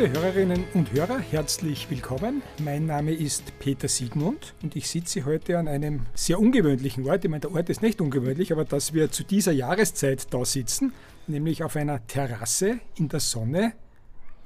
Liebe 0.00 0.18
Hörerinnen 0.18 0.64
und 0.72 0.92
Hörer, 0.92 1.18
herzlich 1.18 1.90
willkommen. 1.90 2.40
Mein 2.58 2.86
Name 2.86 3.12
ist 3.12 3.58
Peter 3.58 3.86
Siegmund 3.86 4.54
und 4.62 4.74
ich 4.74 4.88
sitze 4.88 5.26
heute 5.26 5.58
an 5.58 5.68
einem 5.68 6.06
sehr 6.14 6.40
ungewöhnlichen 6.40 7.06
Ort. 7.06 7.22
Ich 7.22 7.30
meine, 7.30 7.40
der 7.40 7.52
Ort 7.52 7.68
ist 7.68 7.82
nicht 7.82 8.00
ungewöhnlich, 8.00 8.50
aber 8.50 8.64
dass 8.64 8.94
wir 8.94 9.10
zu 9.10 9.24
dieser 9.24 9.52
Jahreszeit 9.52 10.32
da 10.32 10.42
sitzen, 10.46 10.94
nämlich 11.26 11.62
auf 11.62 11.76
einer 11.76 12.06
Terrasse 12.06 12.80
in 12.96 13.10
der 13.10 13.20
Sonne, 13.20 13.74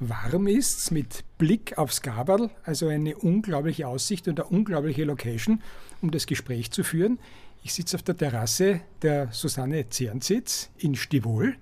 warm 0.00 0.48
ist, 0.48 0.90
mit 0.90 1.24
Blick 1.38 1.78
aufs 1.78 2.02
Gaberl, 2.02 2.50
also 2.64 2.88
eine 2.88 3.16
unglaubliche 3.16 3.86
Aussicht 3.86 4.26
und 4.26 4.40
eine 4.40 4.48
unglaubliche 4.48 5.04
Location, 5.04 5.62
um 6.02 6.10
das 6.10 6.26
Gespräch 6.26 6.72
zu 6.72 6.82
führen. 6.82 7.20
Ich 7.62 7.74
sitze 7.74 7.96
auf 7.96 8.02
der 8.02 8.16
Terrasse 8.16 8.80
der 9.02 9.28
Susanne 9.30 9.88
Zernzitz 9.88 10.70
in 10.78 10.96
Stivol. 10.96 11.54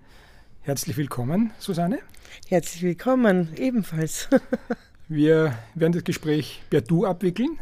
Herzlich 0.65 0.97
willkommen, 0.97 1.51
Susanne. 1.59 1.99
Herzlich 2.47 2.85
willkommen, 2.85 3.49
ebenfalls. 3.57 4.29
Wir 5.09 5.59
werden 5.75 5.93
das 5.93 6.05
Gespräch 6.05 6.63
per 6.71 6.81
Du 6.81 7.05
abwickeln. 7.05 7.59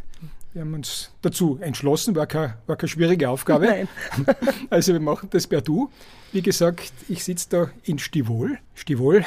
Wir 0.52 0.60
haben 0.60 0.74
uns 0.74 1.10
dazu 1.22 1.58
entschlossen, 1.62 2.14
war 2.14 2.26
keine, 2.26 2.58
war 2.66 2.76
keine 2.76 2.88
schwierige 2.88 3.30
Aufgabe. 3.30 3.64
Nein. 3.64 3.88
Also 4.68 4.92
wir 4.92 5.00
machen 5.00 5.30
das 5.30 5.46
per 5.46 5.62
Du. 5.62 5.90
Wie 6.32 6.42
gesagt, 6.42 6.92
ich 7.08 7.24
sitze 7.24 7.48
da 7.48 7.70
in 7.84 7.98
Stivol. 7.98 8.58
Stivol, 8.74 9.24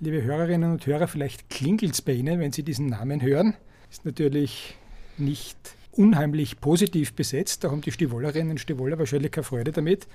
liebe 0.00 0.20
Hörerinnen 0.24 0.72
und 0.72 0.84
Hörer, 0.84 1.06
vielleicht 1.06 1.48
klingelt 1.48 1.92
es 1.92 2.02
bei 2.02 2.14
Ihnen, 2.14 2.40
wenn 2.40 2.50
Sie 2.50 2.64
diesen 2.64 2.86
Namen 2.86 3.22
hören. 3.22 3.54
Ist 3.92 4.04
natürlich 4.04 4.76
nicht 5.18 5.56
unheimlich 5.92 6.60
positiv 6.60 7.12
besetzt. 7.12 7.62
Da 7.62 7.70
haben 7.70 7.80
die 7.80 7.92
Stivolerinnen 7.92 8.50
und 8.50 8.58
Stivoler 8.58 8.98
wahrscheinlich 8.98 9.30
keine 9.30 9.44
Freude 9.44 9.70
damit. 9.70 10.08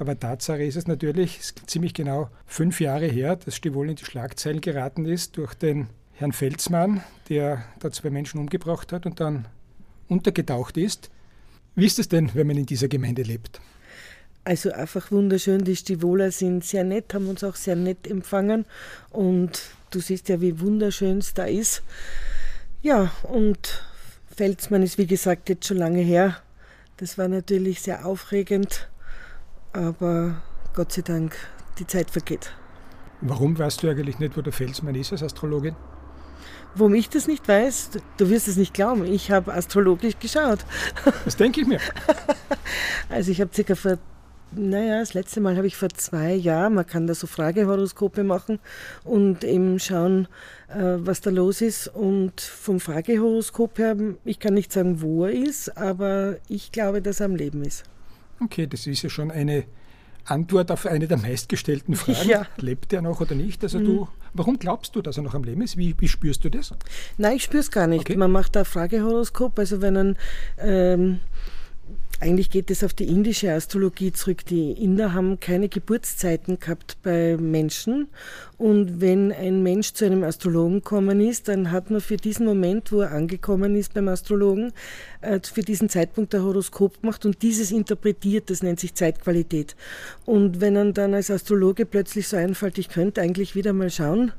Aber 0.00 0.18
Tatsache 0.18 0.64
ist 0.64 0.76
es 0.76 0.86
natürlich, 0.86 1.38
es 1.38 1.50
ist 1.50 1.70
ziemlich 1.70 1.92
genau 1.92 2.30
fünf 2.46 2.80
Jahre 2.80 3.04
her, 3.04 3.36
dass 3.36 3.54
Stivol 3.54 3.90
in 3.90 3.96
die 3.96 4.04
Schlagzeilen 4.06 4.62
geraten 4.62 5.04
ist 5.04 5.36
durch 5.36 5.52
den 5.52 5.88
Herrn 6.14 6.32
Felsmann, 6.32 7.04
der 7.28 7.64
da 7.80 7.92
zwei 7.92 8.08
Menschen 8.08 8.40
umgebracht 8.40 8.94
hat 8.94 9.04
und 9.04 9.20
dann 9.20 9.46
untergetaucht 10.08 10.78
ist. 10.78 11.10
Wie 11.74 11.84
ist 11.84 11.98
es 11.98 12.08
denn, 12.08 12.30
wenn 12.32 12.46
man 12.46 12.56
in 12.56 12.64
dieser 12.64 12.88
Gemeinde 12.88 13.22
lebt? 13.22 13.60
Also 14.42 14.72
einfach 14.72 15.10
wunderschön. 15.10 15.64
Die 15.64 15.76
Stivoler 15.76 16.30
sind 16.30 16.64
sehr 16.64 16.84
nett, 16.84 17.12
haben 17.12 17.28
uns 17.28 17.44
auch 17.44 17.56
sehr 17.56 17.76
nett 17.76 18.06
empfangen. 18.06 18.64
Und 19.10 19.60
du 19.90 20.00
siehst 20.00 20.30
ja, 20.30 20.40
wie 20.40 20.60
wunderschön 20.60 21.18
es 21.18 21.34
da 21.34 21.44
ist. 21.44 21.82
Ja, 22.80 23.12
und 23.24 23.84
Felsmann 24.34 24.82
ist 24.82 24.96
wie 24.96 25.06
gesagt 25.06 25.50
jetzt 25.50 25.66
schon 25.66 25.76
lange 25.76 26.00
her. 26.00 26.38
Das 26.96 27.18
war 27.18 27.28
natürlich 27.28 27.82
sehr 27.82 28.06
aufregend 28.06 28.88
aber 29.72 30.42
Gott 30.74 30.92
sei 30.92 31.02
Dank, 31.02 31.36
die 31.78 31.86
Zeit 31.86 32.10
vergeht. 32.10 32.52
Warum 33.20 33.58
weißt 33.58 33.82
du 33.82 33.88
eigentlich 33.88 34.18
nicht, 34.18 34.36
wo 34.36 34.42
der 34.42 34.52
Felsmann 34.52 34.94
ist 34.94 35.12
als 35.12 35.22
Astrologin? 35.22 35.76
Warum 36.74 36.94
ich 36.94 37.08
das 37.08 37.26
nicht 37.26 37.46
weiß, 37.48 37.90
du 38.16 38.30
wirst 38.30 38.48
es 38.48 38.56
nicht 38.56 38.72
glauben. 38.72 39.04
Ich 39.04 39.30
habe 39.30 39.52
astrologisch 39.52 40.18
geschaut. 40.18 40.60
Das 41.24 41.36
denke 41.36 41.60
ich 41.60 41.66
mir. 41.66 41.80
Also 43.08 43.32
ich 43.32 43.40
habe 43.40 43.50
circa 43.52 43.74
vor, 43.74 43.98
naja, 44.52 45.00
das 45.00 45.14
letzte 45.14 45.40
Mal 45.40 45.56
habe 45.56 45.66
ich 45.66 45.76
vor 45.76 45.88
zwei 45.90 46.32
Jahren, 46.32 46.74
man 46.74 46.86
kann 46.86 47.06
da 47.06 47.14
so 47.14 47.26
Fragehoroskope 47.26 48.24
machen 48.24 48.60
und 49.04 49.44
eben 49.44 49.78
schauen, 49.80 50.28
äh, 50.68 50.96
was 50.98 51.20
da 51.20 51.30
los 51.30 51.60
ist. 51.60 51.88
Und 51.88 52.40
vom 52.40 52.78
Fragehoroskop 52.78 53.78
her, 53.78 53.96
ich 54.24 54.38
kann 54.38 54.54
nicht 54.54 54.72
sagen, 54.72 55.02
wo 55.02 55.26
er 55.26 55.32
ist, 55.32 55.76
aber 55.76 56.36
ich 56.48 56.70
glaube, 56.72 57.02
dass 57.02 57.20
er 57.20 57.26
am 57.26 57.36
Leben 57.36 57.64
ist. 57.64 57.84
Okay, 58.42 58.66
das 58.66 58.86
ist 58.86 59.02
ja 59.02 59.10
schon 59.10 59.30
eine 59.30 59.64
Antwort 60.24 60.70
auf 60.70 60.86
eine 60.86 61.06
der 61.06 61.18
meistgestellten 61.18 61.94
Fragen. 61.96 62.28
Ja. 62.28 62.46
Lebt 62.56 62.92
er 62.92 63.02
noch 63.02 63.20
oder 63.20 63.34
nicht? 63.34 63.62
Also 63.62 63.78
mhm. 63.78 63.84
du, 63.84 64.08
warum 64.34 64.58
glaubst 64.58 64.96
du, 64.96 65.02
dass 65.02 65.16
er 65.16 65.22
noch 65.22 65.34
am 65.34 65.44
Leben 65.44 65.62
ist? 65.62 65.76
Wie, 65.76 65.94
wie 65.98 66.08
spürst 66.08 66.44
du 66.44 66.50
das? 66.50 66.72
Nein, 67.18 67.36
ich 67.36 67.44
spüre 67.44 67.60
es 67.60 67.70
gar 67.70 67.86
nicht. 67.86 68.02
Okay. 68.02 68.16
Man 68.16 68.30
macht 68.30 68.56
da 68.56 68.64
Fragehoroskop. 68.64 69.58
Also 69.58 69.80
wenn 69.80 69.96
ein 69.96 70.16
ähm, 70.58 71.20
eigentlich 72.18 72.50
geht 72.50 72.70
es 72.70 72.84
auf 72.84 72.92
die 72.92 73.08
indische 73.08 73.52
Astrologie 73.52 74.12
zurück. 74.12 74.44
Die 74.44 74.72
Inder 74.72 75.14
haben 75.14 75.40
keine 75.40 75.68
Geburtszeiten 75.68 76.58
gehabt 76.58 76.98
bei 77.02 77.36
Menschen. 77.38 78.08
Und 78.58 79.00
wenn 79.00 79.32
ein 79.32 79.62
Mensch 79.62 79.94
zu 79.94 80.04
einem 80.04 80.22
Astrologen 80.22 80.76
gekommen 80.76 81.20
ist, 81.20 81.48
dann 81.48 81.70
hat 81.70 81.90
man 81.90 82.02
für 82.02 82.18
diesen 82.18 82.44
Moment, 82.44 82.92
wo 82.92 83.00
er 83.00 83.12
angekommen 83.12 83.74
ist 83.74 83.94
beim 83.94 84.08
Astrologen, 84.08 84.72
äh, 85.22 85.40
für 85.42 85.62
diesen 85.62 85.88
Zeitpunkt 85.88 86.34
ein 86.34 86.42
Horoskop 86.42 87.00
gemacht 87.00 87.24
und 87.24 87.40
dieses 87.40 87.70
interpretiert, 87.70 88.50
das 88.50 88.62
nennt 88.62 88.80
sich 88.80 88.94
Zeitqualität. 88.94 89.74
Und 90.26 90.60
wenn 90.60 90.74
man 90.74 90.92
dann 90.92 91.14
als 91.14 91.30
Astrologe 91.30 91.86
plötzlich 91.86 92.28
so 92.28 92.36
einfällt, 92.36 92.76
ich 92.76 92.90
könnte 92.90 93.22
eigentlich 93.22 93.54
wieder 93.54 93.72
mal 93.72 93.88
schauen, 93.88 94.32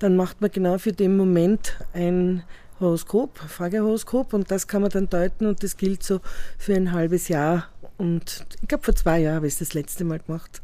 dann 0.00 0.16
macht 0.16 0.40
man 0.40 0.50
genau 0.50 0.78
für 0.78 0.92
den 0.92 1.16
Moment 1.16 1.76
ein 1.92 2.42
Horoskop, 2.80 3.38
Fragehoroskop 3.38 4.32
und 4.32 4.50
das 4.50 4.68
kann 4.68 4.82
man 4.82 4.90
dann 4.90 5.08
deuten 5.08 5.46
und 5.46 5.62
das 5.62 5.76
gilt 5.76 6.02
so 6.02 6.20
für 6.58 6.74
ein 6.74 6.92
halbes 6.92 7.28
Jahr. 7.28 7.68
Und 7.96 8.46
ich 8.62 8.68
glaube, 8.68 8.84
vor 8.84 8.94
zwei 8.94 9.20
Jahren 9.20 9.36
habe 9.36 9.46
ich 9.46 9.54
es 9.54 9.58
das 9.58 9.74
letzte 9.74 10.04
Mal 10.04 10.20
gemacht. 10.20 10.62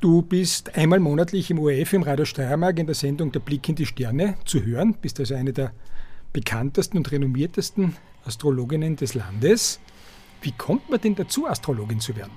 Du 0.00 0.22
bist 0.22 0.76
einmal 0.76 1.00
monatlich 1.00 1.50
im 1.50 1.58
ORF 1.58 1.94
im 1.94 2.02
Radio 2.02 2.24
Steiermark 2.24 2.78
in 2.78 2.86
der 2.86 2.94
Sendung 2.94 3.32
Der 3.32 3.40
Blick 3.40 3.68
in 3.68 3.74
die 3.74 3.86
Sterne 3.86 4.36
zu 4.44 4.62
hören, 4.62 4.94
bist 5.00 5.18
also 5.18 5.34
eine 5.34 5.52
der 5.52 5.72
bekanntesten 6.32 6.98
und 6.98 7.10
renommiertesten 7.10 7.96
Astrologinnen 8.24 8.96
des 8.96 9.14
Landes. 9.14 9.80
Wie 10.42 10.52
kommt 10.52 10.90
man 10.90 11.00
denn 11.00 11.14
dazu, 11.14 11.46
Astrologin 11.46 12.00
zu 12.00 12.14
werden? 12.16 12.32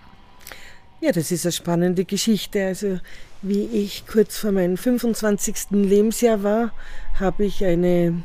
Ja, 1.00 1.12
das 1.12 1.32
ist 1.32 1.46
eine 1.46 1.52
spannende 1.52 2.06
Geschichte. 2.06 2.66
Also 2.66 3.00
wie 3.44 3.66
ich 3.66 4.08
kurz 4.08 4.40
vor 4.40 4.52
meinem 4.52 4.78
25. 4.78 5.70
Lebensjahr 5.70 6.42
war, 6.42 6.72
habe 7.20 7.46
ich 7.46 7.64
eine 7.64 8.24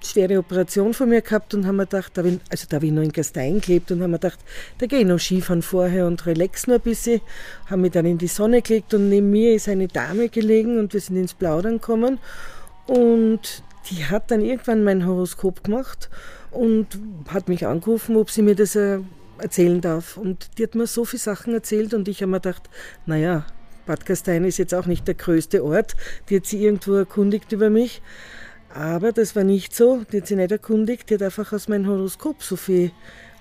schwere 0.00 0.38
Operation 0.38 0.94
von 0.94 1.08
mir 1.08 1.20
gehabt 1.20 1.52
und 1.52 1.66
haben 1.66 1.76
mir 1.76 1.86
gedacht, 1.86 2.12
da 2.14 2.22
bin, 2.22 2.40
also 2.48 2.66
da 2.68 2.76
habe 2.76 2.86
ich 2.86 2.92
noch 2.92 3.02
in 3.02 3.10
Gastein 3.10 3.60
gelebt 3.60 3.90
und 3.90 4.02
haben 4.02 4.12
mir 4.12 4.18
gedacht, 4.18 4.38
da 4.78 4.86
gehe 4.86 5.00
ich 5.00 5.06
noch 5.06 5.18
Skifahren 5.18 5.62
vorher 5.62 6.06
und 6.06 6.24
relax 6.26 6.68
noch 6.68 6.76
ein 6.76 6.80
bisschen. 6.80 7.20
Haben 7.66 7.82
mich 7.82 7.90
dann 7.90 8.06
in 8.06 8.18
die 8.18 8.28
Sonne 8.28 8.62
gelegt 8.62 8.94
und 8.94 9.08
neben 9.08 9.30
mir 9.30 9.54
ist 9.54 9.68
eine 9.68 9.88
Dame 9.88 10.28
gelegen 10.28 10.78
und 10.78 10.92
wir 10.92 11.00
sind 11.00 11.16
ins 11.16 11.34
Plaudern 11.34 11.74
gekommen 11.74 12.20
und 12.86 13.64
die 13.90 14.04
hat 14.04 14.30
dann 14.30 14.42
irgendwann 14.42 14.84
mein 14.84 15.06
Horoskop 15.06 15.64
gemacht 15.64 16.08
und 16.52 16.86
hat 17.28 17.48
mich 17.48 17.66
angerufen, 17.66 18.14
ob 18.14 18.30
sie 18.30 18.42
mir 18.42 18.54
das 18.54 18.76
erzählen 19.42 19.80
darf. 19.80 20.16
Und 20.16 20.58
die 20.58 20.64
hat 20.64 20.74
mir 20.74 20.86
so 20.86 21.04
viele 21.04 21.20
Sachen 21.20 21.54
erzählt 21.54 21.94
und 21.94 22.08
ich 22.08 22.22
habe 22.22 22.30
mir 22.30 22.40
gedacht, 22.40 22.70
naja, 23.06 23.44
Bad 23.86 24.06
Gastein 24.06 24.44
ist 24.44 24.58
jetzt 24.58 24.74
auch 24.74 24.86
nicht 24.86 25.08
der 25.08 25.14
größte 25.14 25.64
Ort. 25.64 25.96
Die 26.28 26.36
hat 26.36 26.46
sie 26.46 26.64
irgendwo 26.64 26.94
erkundigt 26.94 27.52
über 27.52 27.68
mich. 27.68 28.00
Aber 28.74 29.12
das 29.12 29.36
war 29.36 29.44
nicht 29.44 29.74
so. 29.74 30.04
Die 30.12 30.18
hat 30.18 30.26
sie 30.26 30.36
nicht 30.36 30.52
erkundigt. 30.52 31.10
Die 31.10 31.14
hat 31.14 31.22
einfach 31.22 31.52
aus 31.52 31.68
meinem 31.68 31.86
Horoskop 31.86 32.42
so 32.42 32.56
viel 32.56 32.92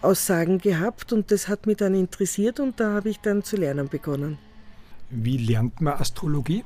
Aussagen 0.01 0.57
gehabt 0.57 1.13
und 1.13 1.31
das 1.31 1.47
hat 1.47 1.67
mich 1.67 1.77
dann 1.77 1.93
interessiert 1.93 2.59
und 2.59 2.79
da 2.79 2.93
habe 2.93 3.09
ich 3.09 3.19
dann 3.19 3.43
zu 3.43 3.55
lernen 3.55 3.87
begonnen. 3.87 4.39
Wie 5.11 5.37
lernt 5.37 5.79
man 5.79 5.93
Astrologie? 5.93 6.63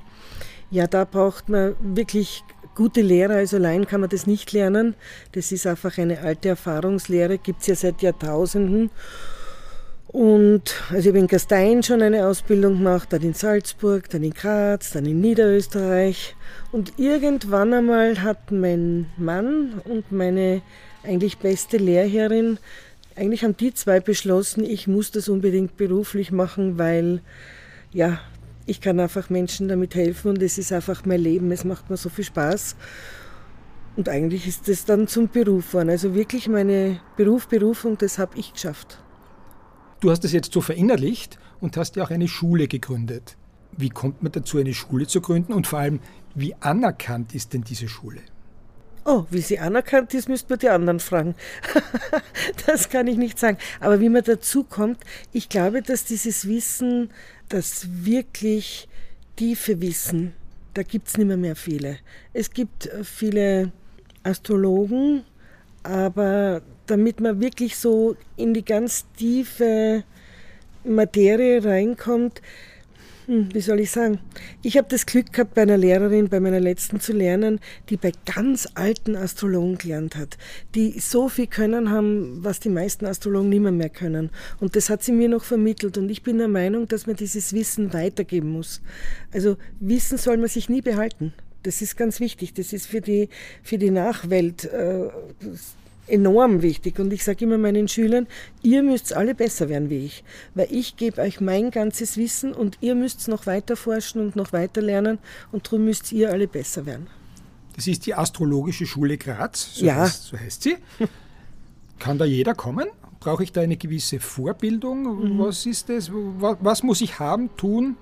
Ja, 0.71 0.87
da 0.87 1.03
braucht 1.05 1.49
man 1.49 1.75
wirklich 1.81 2.43
gute 2.75 3.01
Lehrer, 3.01 3.35
also 3.35 3.57
allein 3.57 3.87
kann 3.87 4.01
man 4.01 4.09
das 4.09 4.27
nicht 4.27 4.51
lernen. 4.51 4.95
Das 5.31 5.51
ist 5.51 5.65
einfach 5.65 5.97
eine 5.97 6.21
alte 6.21 6.49
Erfahrungslehre, 6.49 7.37
gibt 7.37 7.61
es 7.61 7.67
ja 7.67 7.75
seit 7.75 8.01
Jahrtausenden. 8.01 8.91
Und 10.07 10.75
also 10.89 10.99
ich 10.99 11.07
habe 11.07 11.19
in 11.19 11.27
Gastein 11.27 11.83
schon 11.83 12.01
eine 12.01 12.27
Ausbildung 12.27 12.77
gemacht, 12.77 13.11
dann 13.11 13.21
in 13.21 13.33
Salzburg, 13.33 14.09
dann 14.09 14.23
in 14.23 14.33
Graz, 14.33 14.91
dann 14.91 15.05
in 15.05 15.19
Niederösterreich. 15.19 16.35
Und 16.71 16.93
irgendwann 16.97 17.73
einmal 17.73 18.21
hat 18.21 18.51
mein 18.51 19.07
Mann 19.17 19.81
und 19.85 20.11
meine 20.11 20.61
eigentlich 21.03 21.37
beste 21.37 21.77
Lehrherrin, 21.77 22.59
eigentlich 23.15 23.43
haben 23.43 23.57
die 23.57 23.73
zwei 23.73 23.99
beschlossen, 23.99 24.63
ich 24.63 24.87
muss 24.87 25.11
das 25.11 25.29
unbedingt 25.29 25.77
beruflich 25.77 26.31
machen, 26.31 26.77
weil 26.77 27.21
ja, 27.93 28.19
ich 28.65 28.81
kann 28.81 28.99
einfach 28.99 29.29
Menschen 29.29 29.67
damit 29.67 29.95
helfen 29.95 30.29
und 30.29 30.41
es 30.41 30.57
ist 30.57 30.71
einfach 30.71 31.05
mein 31.05 31.19
Leben, 31.19 31.51
es 31.51 31.63
macht 31.63 31.89
mir 31.89 31.97
so 31.97 32.09
viel 32.09 32.23
Spaß. 32.23 32.75
Und 33.95 34.09
eigentlich 34.09 34.47
ist 34.47 34.67
das 34.67 34.85
dann 34.85 35.07
zum 35.07 35.29
Beruf 35.29 35.67
geworden. 35.67 35.89
Also 35.89 36.15
wirklich 36.15 36.49
meine 36.49 36.99
Beruf, 37.15 37.47
Berufung, 37.47 37.97
das 37.97 38.19
habe 38.19 38.37
ich 38.37 38.53
geschafft. 38.53 38.99
Du 40.01 40.11
hast 40.11 40.25
es 40.25 40.33
jetzt 40.33 40.51
so 40.51 40.61
verinnerlicht 40.61 41.39
und 41.61 41.77
hast 41.77 41.95
ja 41.95 42.03
auch 42.03 42.09
eine 42.09 42.27
Schule 42.27 42.67
gegründet. 42.67 43.37
Wie 43.71 43.89
kommt 43.89 44.21
man 44.23 44.31
dazu, 44.31 44.57
eine 44.57 44.73
Schule 44.73 45.07
zu 45.07 45.21
gründen 45.21 45.53
und 45.53 45.67
vor 45.67 45.79
allem, 45.79 45.99
wie 46.33 46.55
anerkannt 46.59 47.33
ist 47.33 47.53
denn 47.53 47.61
diese 47.61 47.87
Schule? 47.87 48.19
Oh, 49.07 49.25
wie 49.29 49.41
sie 49.41 49.59
anerkannt 49.59 50.15
ist, 50.15 50.27
müsste 50.27 50.49
man 50.49 50.59
die 50.59 50.69
anderen 50.69 50.99
fragen. 50.99 51.35
das 52.65 52.89
kann 52.89 53.05
ich 53.05 53.17
nicht 53.17 53.37
sagen. 53.37 53.59
Aber 53.79 53.99
wie 53.99 54.09
man 54.09 54.23
dazu 54.23 54.63
kommt, 54.63 54.97
ich 55.31 55.47
glaube, 55.47 55.83
dass 55.83 56.05
dieses 56.05 56.47
Wissen, 56.47 57.11
das 57.47 57.87
wirklich 58.03 58.87
tiefe 59.35 59.79
Wissen, 59.79 60.33
da 60.73 60.81
gibt 60.81 61.07
es 61.07 61.17
nicht 61.17 61.27
mehr, 61.27 61.37
mehr 61.37 61.55
viele. 61.55 61.99
Es 62.33 62.49
gibt 62.49 62.87
äh, 62.87 63.03
viele 63.03 63.71
Astrologen, 64.23 65.23
aber 65.83 66.63
damit 66.87 67.19
man 67.19 67.39
wirklich 67.39 67.77
so 67.77 68.15
in 68.35 68.55
die 68.55 68.65
ganz 68.65 69.05
tiefe 69.17 70.03
Materie 70.83 71.63
reinkommt, 71.63 72.41
hm, 73.27 73.49
wie 73.53 73.61
soll 73.61 73.79
ich 73.79 73.91
sagen, 73.91 74.19
ich 74.61 74.77
habe 74.77 74.87
das 74.89 75.05
Glück 75.05 75.33
gehabt, 75.33 75.55
bei 75.55 75.63
einer 75.63 75.77
Lehrerin, 75.77 76.29
bei 76.29 76.39
meiner 76.39 76.59
letzten 76.59 76.99
zu 76.99 77.11
lernen, 77.11 77.59
die 77.89 77.97
bei 77.97 78.11
ganz 78.25 78.67
alten 78.75 79.15
Astrologen 79.15 79.77
gelernt 79.77 80.15
hat, 80.15 80.37
die 80.75 80.99
so 80.99 81.27
viel 81.29 81.47
können 81.47 81.89
haben, 81.89 82.43
was 82.43 82.59
die 82.59 82.69
meisten 82.69 83.05
Astrologen 83.05 83.49
nicht 83.49 83.61
mehr, 83.61 83.71
mehr 83.71 83.89
können. 83.89 84.29
Und 84.59 84.75
das 84.75 84.89
hat 84.89 85.03
sie 85.03 85.11
mir 85.11 85.29
noch 85.29 85.43
vermittelt. 85.43 85.97
Und 85.97 86.09
ich 86.09 86.23
bin 86.23 86.37
der 86.37 86.47
Meinung, 86.47 86.87
dass 86.87 87.07
man 87.07 87.15
dieses 87.15 87.53
Wissen 87.53 87.93
weitergeben 87.93 88.51
muss. 88.51 88.81
Also 89.33 89.57
Wissen 89.79 90.17
soll 90.17 90.37
man 90.37 90.49
sich 90.49 90.69
nie 90.69 90.81
behalten. 90.81 91.33
Das 91.63 91.81
ist 91.81 91.97
ganz 91.97 92.19
wichtig. 92.19 92.53
Das 92.53 92.73
ist 92.73 92.85
für 92.85 93.01
die, 93.01 93.29
für 93.63 93.79
die 93.79 93.89
Nachwelt 93.89 94.65
äh, 94.65 95.09
enorm 96.07 96.61
wichtig. 96.61 96.99
Und 96.99 97.11
ich 97.13 97.23
sage 97.23 97.45
immer 97.45 97.57
meinen 97.57 97.87
Schülern, 97.87 98.27
ihr 98.61 98.83
müsst 98.83 99.13
alle 99.13 99.35
besser 99.35 99.69
werden 99.69 99.89
wie 99.89 100.05
ich, 100.05 100.23
weil 100.53 100.67
ich 100.71 100.97
gebe 100.97 101.21
euch 101.21 101.41
mein 101.41 101.71
ganzes 101.71 102.17
Wissen 102.17 102.53
und 102.53 102.77
ihr 102.81 102.95
müsst 102.95 103.27
noch 103.27 103.45
weiter 103.45 103.75
forschen 103.75 104.21
und 104.21 104.35
noch 104.35 104.53
weiter 104.53 104.81
lernen 104.81 105.19
und 105.51 105.65
darum 105.65 105.85
müsst 105.85 106.11
ihr 106.11 106.31
alle 106.31 106.47
besser 106.47 106.85
werden. 106.85 107.07
Das 107.75 107.87
ist 107.87 108.05
die 108.05 108.15
Astrologische 108.15 108.85
Schule 108.85 109.17
Graz, 109.17 109.75
so, 109.75 109.85
ja. 109.85 109.95
heißt, 109.95 110.23
so 110.23 110.39
heißt 110.39 110.63
sie. 110.63 110.77
Kann 111.99 112.17
da 112.17 112.25
jeder 112.25 112.53
kommen? 112.53 112.87
Brauche 113.19 113.43
ich 113.43 113.51
da 113.51 113.61
eine 113.61 113.77
gewisse 113.77 114.19
Vorbildung? 114.19 115.33
Mhm. 115.33 115.39
Was 115.39 115.65
ist 115.65 115.89
das? 115.89 116.11
Was 116.11 116.83
muss 116.83 117.01
ich 117.01 117.19
haben, 117.19 117.55
tun, 117.57 117.97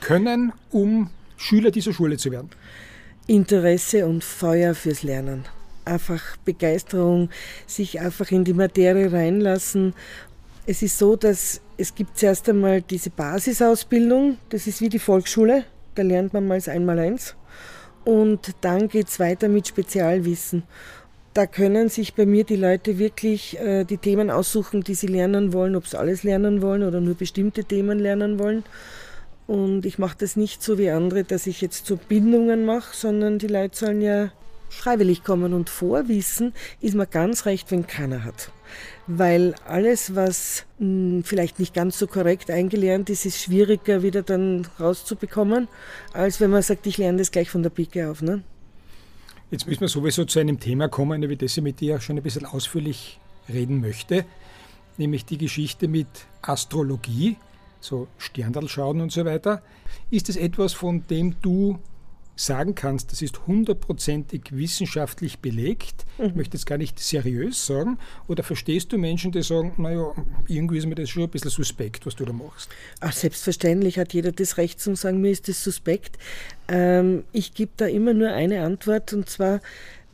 können, 0.00 0.52
um 0.70 1.10
Schüler 1.36 1.70
dieser 1.70 1.92
Schule 1.92 2.16
zu 2.16 2.30
werden? 2.30 2.50
Interesse 3.26 4.06
und 4.06 4.24
Feuer 4.24 4.74
fürs 4.74 5.02
Lernen 5.02 5.44
einfach 5.84 6.36
Begeisterung, 6.44 7.30
sich 7.66 8.00
einfach 8.00 8.30
in 8.30 8.44
die 8.44 8.54
Materie 8.54 9.12
reinlassen. 9.12 9.94
Es 10.66 10.82
ist 10.82 10.98
so, 10.98 11.16
dass 11.16 11.60
es 11.76 11.94
gibt 11.94 12.18
zuerst 12.18 12.48
einmal 12.48 12.82
diese 12.82 13.10
Basisausbildung, 13.10 14.38
das 14.48 14.66
ist 14.66 14.80
wie 14.80 14.88
die 14.88 14.98
Volksschule, 14.98 15.64
da 15.94 16.02
lernt 16.02 16.32
man 16.32 16.46
mal 16.46 16.60
einmal 16.66 16.98
eins. 16.98 17.34
Und 18.04 18.54
dann 18.60 18.88
geht 18.88 19.08
es 19.08 19.18
weiter 19.18 19.48
mit 19.48 19.66
Spezialwissen. 19.68 20.64
Da 21.32 21.46
können 21.46 21.88
sich 21.88 22.14
bei 22.14 22.26
mir 22.26 22.44
die 22.44 22.56
Leute 22.56 22.98
wirklich 22.98 23.58
äh, 23.58 23.84
die 23.84 23.96
Themen 23.96 24.30
aussuchen, 24.30 24.82
die 24.82 24.94
sie 24.94 25.08
lernen 25.08 25.52
wollen, 25.52 25.74
ob 25.74 25.86
sie 25.86 25.98
alles 25.98 26.22
lernen 26.22 26.62
wollen 26.62 26.84
oder 26.84 27.00
nur 27.00 27.14
bestimmte 27.14 27.64
Themen 27.64 27.98
lernen 27.98 28.38
wollen. 28.38 28.62
Und 29.46 29.84
ich 29.84 29.98
mache 29.98 30.16
das 30.18 30.36
nicht 30.36 30.62
so 30.62 30.78
wie 30.78 30.90
andere, 30.90 31.24
dass 31.24 31.46
ich 31.46 31.60
jetzt 31.60 31.86
so 31.86 31.96
Bindungen 31.96 32.64
mache, 32.64 32.94
sondern 32.94 33.38
die 33.38 33.48
Leute 33.48 33.76
sollen 33.76 34.00
ja 34.00 34.30
freiwillig 34.74 35.24
kommen 35.24 35.54
und 35.54 35.70
Vorwissen 35.70 36.52
ist 36.80 36.94
mir 36.94 37.06
ganz 37.06 37.46
recht, 37.46 37.70
wenn 37.70 37.86
keiner 37.86 38.24
hat. 38.24 38.50
Weil 39.06 39.54
alles, 39.66 40.14
was 40.14 40.64
mh, 40.78 40.86
hm, 40.86 41.24
vielleicht 41.24 41.58
nicht 41.58 41.74
ganz 41.74 41.98
so 41.98 42.06
korrekt 42.06 42.50
eingelernt 42.50 43.10
ist, 43.10 43.26
ist 43.26 43.40
schwieriger 43.40 44.02
wieder 44.02 44.22
dann 44.22 44.66
rauszubekommen, 44.80 45.68
als 46.12 46.40
wenn 46.40 46.50
man 46.50 46.62
sagt, 46.62 46.86
ich 46.86 46.98
lerne 46.98 47.18
das 47.18 47.30
gleich 47.30 47.50
von 47.50 47.62
der 47.62 47.70
Pike 47.70 48.10
auf. 48.10 48.22
Ne? 48.22 48.42
Jetzt 49.50 49.66
müssen 49.66 49.82
wir 49.82 49.88
sowieso 49.88 50.24
zu 50.24 50.40
einem 50.40 50.58
Thema 50.58 50.88
kommen, 50.88 51.22
über 51.22 51.36
das 51.36 51.56
ich 51.56 51.62
mit 51.62 51.80
dir 51.80 52.00
schon 52.00 52.16
ein 52.16 52.22
bisschen 52.22 52.46
ausführlich 52.46 53.20
reden 53.48 53.80
möchte, 53.80 54.24
nämlich 54.96 55.24
die 55.24 55.38
Geschichte 55.38 55.86
mit 55.86 56.08
Astrologie, 56.42 57.36
so 57.80 58.08
Sterndal 58.18 58.68
schauen 58.68 59.00
und 59.00 59.12
so 59.12 59.24
weiter. 59.24 59.62
Ist 60.10 60.28
es 60.28 60.36
etwas, 60.36 60.72
von 60.72 61.06
dem 61.08 61.36
du 61.42 61.78
sagen 62.36 62.74
kannst, 62.74 63.12
das 63.12 63.22
ist 63.22 63.46
hundertprozentig 63.46 64.42
wissenschaftlich 64.50 65.38
belegt, 65.38 66.04
mhm. 66.18 66.26
ich 66.26 66.34
möchte 66.34 66.56
jetzt 66.56 66.66
gar 66.66 66.78
nicht 66.78 66.98
seriös 66.98 67.66
sagen, 67.66 67.98
oder 68.26 68.42
verstehst 68.42 68.92
du 68.92 68.98
Menschen, 68.98 69.32
die 69.32 69.42
sagen, 69.42 69.74
naja, 69.76 70.12
irgendwie 70.48 70.78
ist 70.78 70.86
mir 70.86 70.94
das 70.94 71.10
schon 71.10 71.24
ein 71.24 71.30
bisschen 71.30 71.50
suspekt, 71.50 72.06
was 72.06 72.16
du 72.16 72.24
da 72.24 72.32
machst? 72.32 72.68
Ach, 73.00 73.12
selbstverständlich 73.12 73.98
hat 73.98 74.12
jeder 74.12 74.32
das 74.32 74.56
Recht 74.56 74.80
zu 74.80 74.94
sagen, 74.94 75.20
mir 75.20 75.30
ist 75.30 75.48
das 75.48 75.62
suspekt. 75.62 76.18
Ähm, 76.68 77.24
ich 77.32 77.54
gebe 77.54 77.72
da 77.76 77.86
immer 77.86 78.14
nur 78.14 78.30
eine 78.30 78.62
Antwort 78.62 79.12
und 79.12 79.28
zwar, 79.28 79.60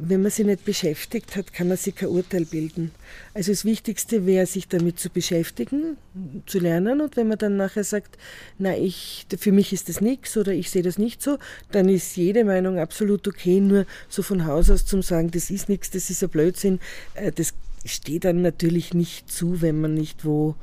wenn 0.02 0.22
man 0.22 0.30
sich 0.30 0.46
nicht 0.46 0.64
beschäftigt 0.64 1.36
hat, 1.36 1.52
kann 1.52 1.68
man 1.68 1.76
sich 1.76 1.94
kein 1.94 2.08
Urteil 2.08 2.46
bilden. 2.46 2.90
Also 3.34 3.52
das 3.52 3.64
Wichtigste 3.64 4.24
wäre, 4.24 4.46
sich 4.46 4.66
damit 4.66 4.98
zu 4.98 5.10
beschäftigen, 5.10 5.98
zu 6.46 6.58
lernen. 6.58 7.00
Und 7.00 7.16
wenn 7.16 7.28
man 7.28 7.38
dann 7.38 7.56
nachher 7.56 7.84
sagt, 7.84 8.16
na, 8.58 8.76
ich, 8.76 9.26
für 9.38 9.52
mich 9.52 9.72
ist 9.72 9.88
das 9.88 10.00
nichts 10.00 10.36
oder 10.36 10.52
ich 10.52 10.70
sehe 10.70 10.82
das 10.82 10.98
nicht 10.98 11.22
so, 11.22 11.38
dann 11.70 11.88
ist 11.88 12.16
jede 12.16 12.44
Meinung 12.44 12.78
absolut 12.78 13.28
okay. 13.28 13.60
Nur 13.60 13.84
so 14.08 14.22
von 14.22 14.46
Haus 14.46 14.70
aus 14.70 14.86
zum 14.86 15.02
sagen, 15.02 15.30
das 15.30 15.50
ist 15.50 15.68
nichts, 15.68 15.90
das 15.90 16.08
ist 16.08 16.22
ein 16.22 16.30
Blödsinn, 16.30 16.80
äh, 17.14 17.30
das 17.30 17.52
steht 17.84 18.24
dann 18.24 18.42
natürlich 18.42 18.94
nicht 18.94 19.30
zu, 19.30 19.60
wenn 19.60 19.80
man 19.80 19.94
nicht 19.94 20.24
wo 20.24 20.54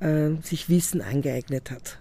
äh, 0.00 0.30
sich 0.42 0.68
Wissen 0.68 1.02
angeeignet 1.02 1.70
hat. 1.70 1.98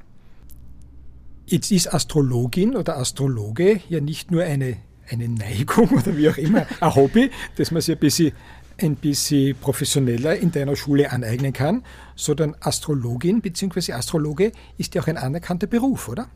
Jetzt 1.45 1.71
ist 1.71 1.93
Astrologin 1.93 2.75
oder 2.75 2.97
Astrologe 2.97 3.81
ja 3.89 3.99
nicht 3.99 4.31
nur 4.31 4.43
eine 4.43 4.77
eine 5.09 5.27
Neigung 5.27 5.89
oder 5.89 6.15
wie 6.17 6.29
auch 6.29 6.37
immer, 6.37 6.65
ein 6.79 6.95
Hobby, 6.95 7.31
das 7.55 7.71
man 7.71 7.81
sich 7.81 7.95
ein 7.95 7.99
bisschen, 7.99 8.31
ein 8.77 8.95
bisschen 8.95 9.55
professioneller 9.57 10.35
in 10.35 10.51
deiner 10.51 10.75
Schule 10.75 11.11
aneignen 11.11 11.53
kann, 11.53 11.83
sondern 12.15 12.55
Astrologin 12.59 13.41
bzw. 13.41 13.93
Astrologe 13.93 14.51
ist 14.77 14.95
ja 14.95 15.01
auch 15.01 15.07
ein 15.07 15.17
anerkannter 15.17 15.67
Beruf, 15.67 16.09
oder? 16.09 16.27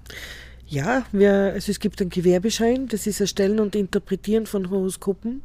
Ja, 0.68 1.04
wir, 1.12 1.54
also 1.54 1.72
es 1.72 1.80
gibt 1.80 2.00
einen 2.00 2.12
Gewerbeschein, 2.12 2.88
das 2.88 3.08
ist 3.08 3.20
Erstellen 3.20 3.60
und 3.60 3.76
Interpretieren 3.76 4.46
von 4.46 4.70
Horoskopen. 4.70 5.42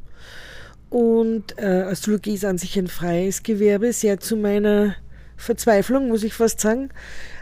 Und 0.91 1.57
äh, 1.57 1.65
Astrologie 1.65 2.35
ist 2.35 2.45
an 2.45 2.59
sich 2.59 2.77
ein 2.77 2.87
freies 2.87 3.41
Gewerbe, 3.41 3.91
sehr 3.91 4.19
zu 4.19 4.37
meiner 4.37 4.95
Verzweiflung, 5.37 6.07
muss 6.07 6.23
ich 6.23 6.33
fast 6.33 6.59
sagen. 6.59 6.89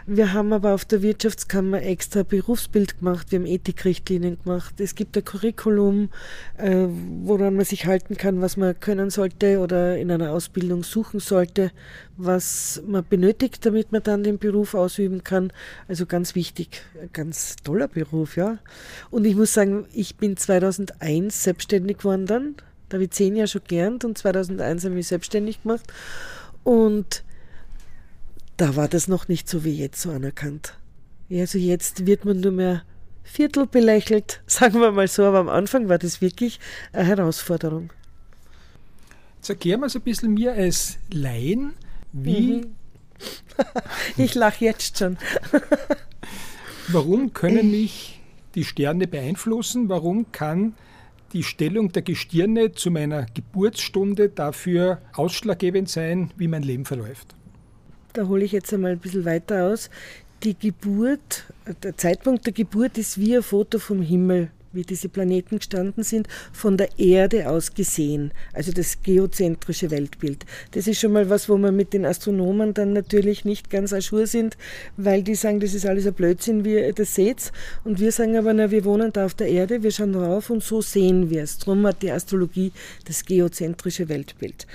Wir 0.06 0.34
haben 0.34 0.52
aber 0.52 0.74
auf 0.74 0.84
der 0.84 1.00
Wirtschaftskammer 1.00 1.82
extra 1.82 2.24
Berufsbild 2.24 2.98
gemacht, 2.98 3.30
wir 3.30 3.38
haben 3.38 3.46
Ethikrichtlinien 3.46 4.38
gemacht. 4.42 4.78
Es 4.78 4.94
gibt 4.94 5.16
ein 5.16 5.24
Curriculum, 5.24 6.10
äh, 6.58 6.86
woran 7.22 7.56
man 7.56 7.64
sich 7.64 7.86
halten 7.86 8.18
kann, 8.18 8.42
was 8.42 8.58
man 8.58 8.78
können 8.78 9.08
sollte 9.08 9.60
oder 9.60 9.96
in 9.96 10.10
einer 10.10 10.32
Ausbildung 10.32 10.82
suchen 10.82 11.20
sollte, 11.20 11.70
was 12.18 12.82
man 12.86 13.02
benötigt, 13.08 13.64
damit 13.64 13.92
man 13.92 14.02
dann 14.02 14.24
den 14.24 14.38
Beruf 14.38 14.74
ausüben 14.74 15.24
kann. 15.24 15.54
Also 15.88 16.04
ganz 16.04 16.34
wichtig, 16.34 16.82
ganz 17.14 17.56
toller 17.64 17.88
Beruf, 17.88 18.36
ja. 18.36 18.58
Und 19.10 19.24
ich 19.24 19.36
muss 19.36 19.54
sagen, 19.54 19.86
ich 19.94 20.16
bin 20.16 20.36
2001 20.36 21.44
selbstständig 21.44 21.98
geworden 21.98 22.26
dann. 22.26 22.56
Da 22.90 22.96
habe 22.96 23.04
ich 23.04 23.10
zehn 23.12 23.36
Jahre 23.36 23.48
schon 23.48 23.62
gelernt 23.66 24.04
und 24.04 24.18
2001 24.18 24.84
habe 24.84 24.92
ich 24.92 24.96
mich 24.98 25.08
selbstständig 25.08 25.62
gemacht. 25.62 25.84
Und 26.62 27.24
da 28.56 28.76
war 28.76 28.88
das 28.88 29.08
noch 29.08 29.28
nicht 29.28 29.48
so 29.48 29.64
wie 29.64 29.74
jetzt 29.74 30.00
so 30.00 30.10
anerkannt. 30.10 30.78
Also 31.30 31.58
jetzt 31.58 32.06
wird 32.06 32.24
man 32.24 32.40
nur 32.40 32.52
mehr 32.52 32.82
Viertel 33.22 33.66
belächelt, 33.66 34.42
sagen 34.46 34.80
wir 34.80 34.92
mal 34.92 35.08
so, 35.08 35.24
aber 35.24 35.38
am 35.38 35.48
Anfang 35.48 35.88
war 35.88 35.98
das 35.98 36.20
wirklich 36.20 36.60
eine 36.92 37.04
Herausforderung. 37.04 37.92
Jetzt 39.36 39.50
erklären 39.50 39.80
wir 39.80 39.86
es 39.86 39.96
ein 39.96 40.02
bisschen 40.02 40.34
mir 40.34 40.52
als 40.52 40.98
Laien, 41.12 41.74
wie. 42.12 42.52
Mhm. 42.52 42.66
ich 44.16 44.34
lache 44.34 44.64
jetzt 44.64 44.98
schon. 44.98 45.16
Warum 46.88 47.32
können 47.32 47.70
mich 47.70 48.20
die 48.54 48.64
Sterne 48.64 49.06
beeinflussen? 49.06 49.88
Warum 49.88 50.30
kann 50.32 50.74
die 51.32 51.42
Stellung 51.42 51.92
der 51.92 52.02
Gestirne 52.02 52.72
zu 52.72 52.90
meiner 52.90 53.26
Geburtsstunde 53.34 54.28
dafür 54.28 55.00
ausschlaggebend 55.14 55.88
sein, 55.88 56.30
wie 56.36 56.48
mein 56.48 56.62
Leben 56.62 56.84
verläuft? 56.84 57.34
Da 58.14 58.26
hole 58.26 58.44
ich 58.44 58.52
jetzt 58.52 58.72
einmal 58.72 58.92
ein 58.92 58.98
bisschen 58.98 59.24
weiter 59.24 59.64
aus. 59.66 59.90
Die 60.42 60.56
Geburt, 60.58 61.44
der 61.82 61.96
Zeitpunkt 61.96 62.46
der 62.46 62.52
Geburt 62.52 62.96
ist 62.96 63.18
wie 63.18 63.36
ein 63.36 63.42
Foto 63.42 63.78
vom 63.78 64.00
Himmel 64.00 64.50
wie 64.74 64.82
diese 64.82 65.08
Planeten 65.08 65.58
gestanden 65.58 66.04
sind, 66.04 66.28
von 66.52 66.76
der 66.76 66.98
Erde 66.98 67.48
aus 67.48 67.74
gesehen, 67.74 68.32
also 68.52 68.72
das 68.72 69.02
geozentrische 69.02 69.90
Weltbild. 69.90 70.44
Das 70.72 70.86
ist 70.86 71.00
schon 71.00 71.12
mal 71.12 71.30
was, 71.30 71.48
wo 71.48 71.56
wir 71.56 71.72
mit 71.72 71.92
den 71.92 72.04
Astronomen 72.04 72.74
dann 72.74 72.92
natürlich 72.92 73.44
nicht 73.44 73.70
ganz 73.70 73.92
aschur 73.92 74.26
sind, 74.26 74.56
weil 74.96 75.22
die 75.22 75.34
sagen, 75.34 75.60
das 75.60 75.74
ist 75.74 75.86
alles 75.86 76.06
ein 76.06 76.14
Blödsinn, 76.14 76.64
wie 76.64 76.74
ihr 76.74 76.92
das 76.92 77.14
seht. 77.14 77.52
Und 77.84 78.00
wir 78.00 78.12
sagen 78.12 78.36
aber, 78.36 78.52
na, 78.52 78.70
wir 78.70 78.84
wohnen 78.84 79.12
da 79.12 79.26
auf 79.26 79.34
der 79.34 79.48
Erde, 79.48 79.82
wir 79.82 79.90
schauen 79.90 80.12
drauf 80.12 80.50
und 80.50 80.62
so 80.62 80.80
sehen 80.80 81.30
wir 81.30 81.42
es. 81.42 81.58
Darum 81.58 81.86
hat 81.86 82.02
die 82.02 82.10
Astrologie 82.10 82.72
das 83.06 83.24
geozentrische 83.24 84.08
Weltbild. 84.08 84.66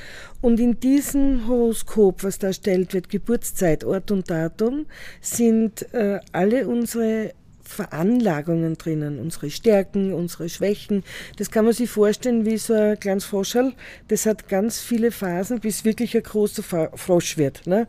Und 0.42 0.60
in 0.60 0.80
diesem 0.80 1.48
Horoskop, 1.48 2.24
was 2.24 2.40
da 2.40 2.48
erstellt 2.48 2.94
wird, 2.94 3.10
Geburtszeit, 3.10 3.84
Ort 3.84 4.12
und 4.12 4.30
Datum, 4.30 4.86
sind 5.22 5.94
äh, 5.94 6.20
alle 6.32 6.68
unsere 6.68 7.34
Veranlagungen 7.70 8.78
drinnen, 8.78 9.20
unsere 9.20 9.52
Stärken, 9.52 10.12
unsere 10.14 10.50
Schwächen. 10.50 11.04
Das 11.38 11.52
kann 11.52 11.66
man 11.66 11.74
sich 11.74 11.90
vorstellen 11.90 12.46
wie 12.46 12.58
so 12.58 12.74
ein 12.74 13.00
kleines 13.00 13.26
Froschel. 13.26 13.74
Das 14.08 14.26
hat 14.26 14.50
ganz 14.50 14.80
viele 14.80 15.12
Phasen, 15.12 15.60
bis 15.60 15.86
wirklich 15.86 16.18
ein 16.18 16.24
großer 16.24 16.64
Frosch 16.96 17.38
wird. 17.38 17.68
Ne? 17.68 17.88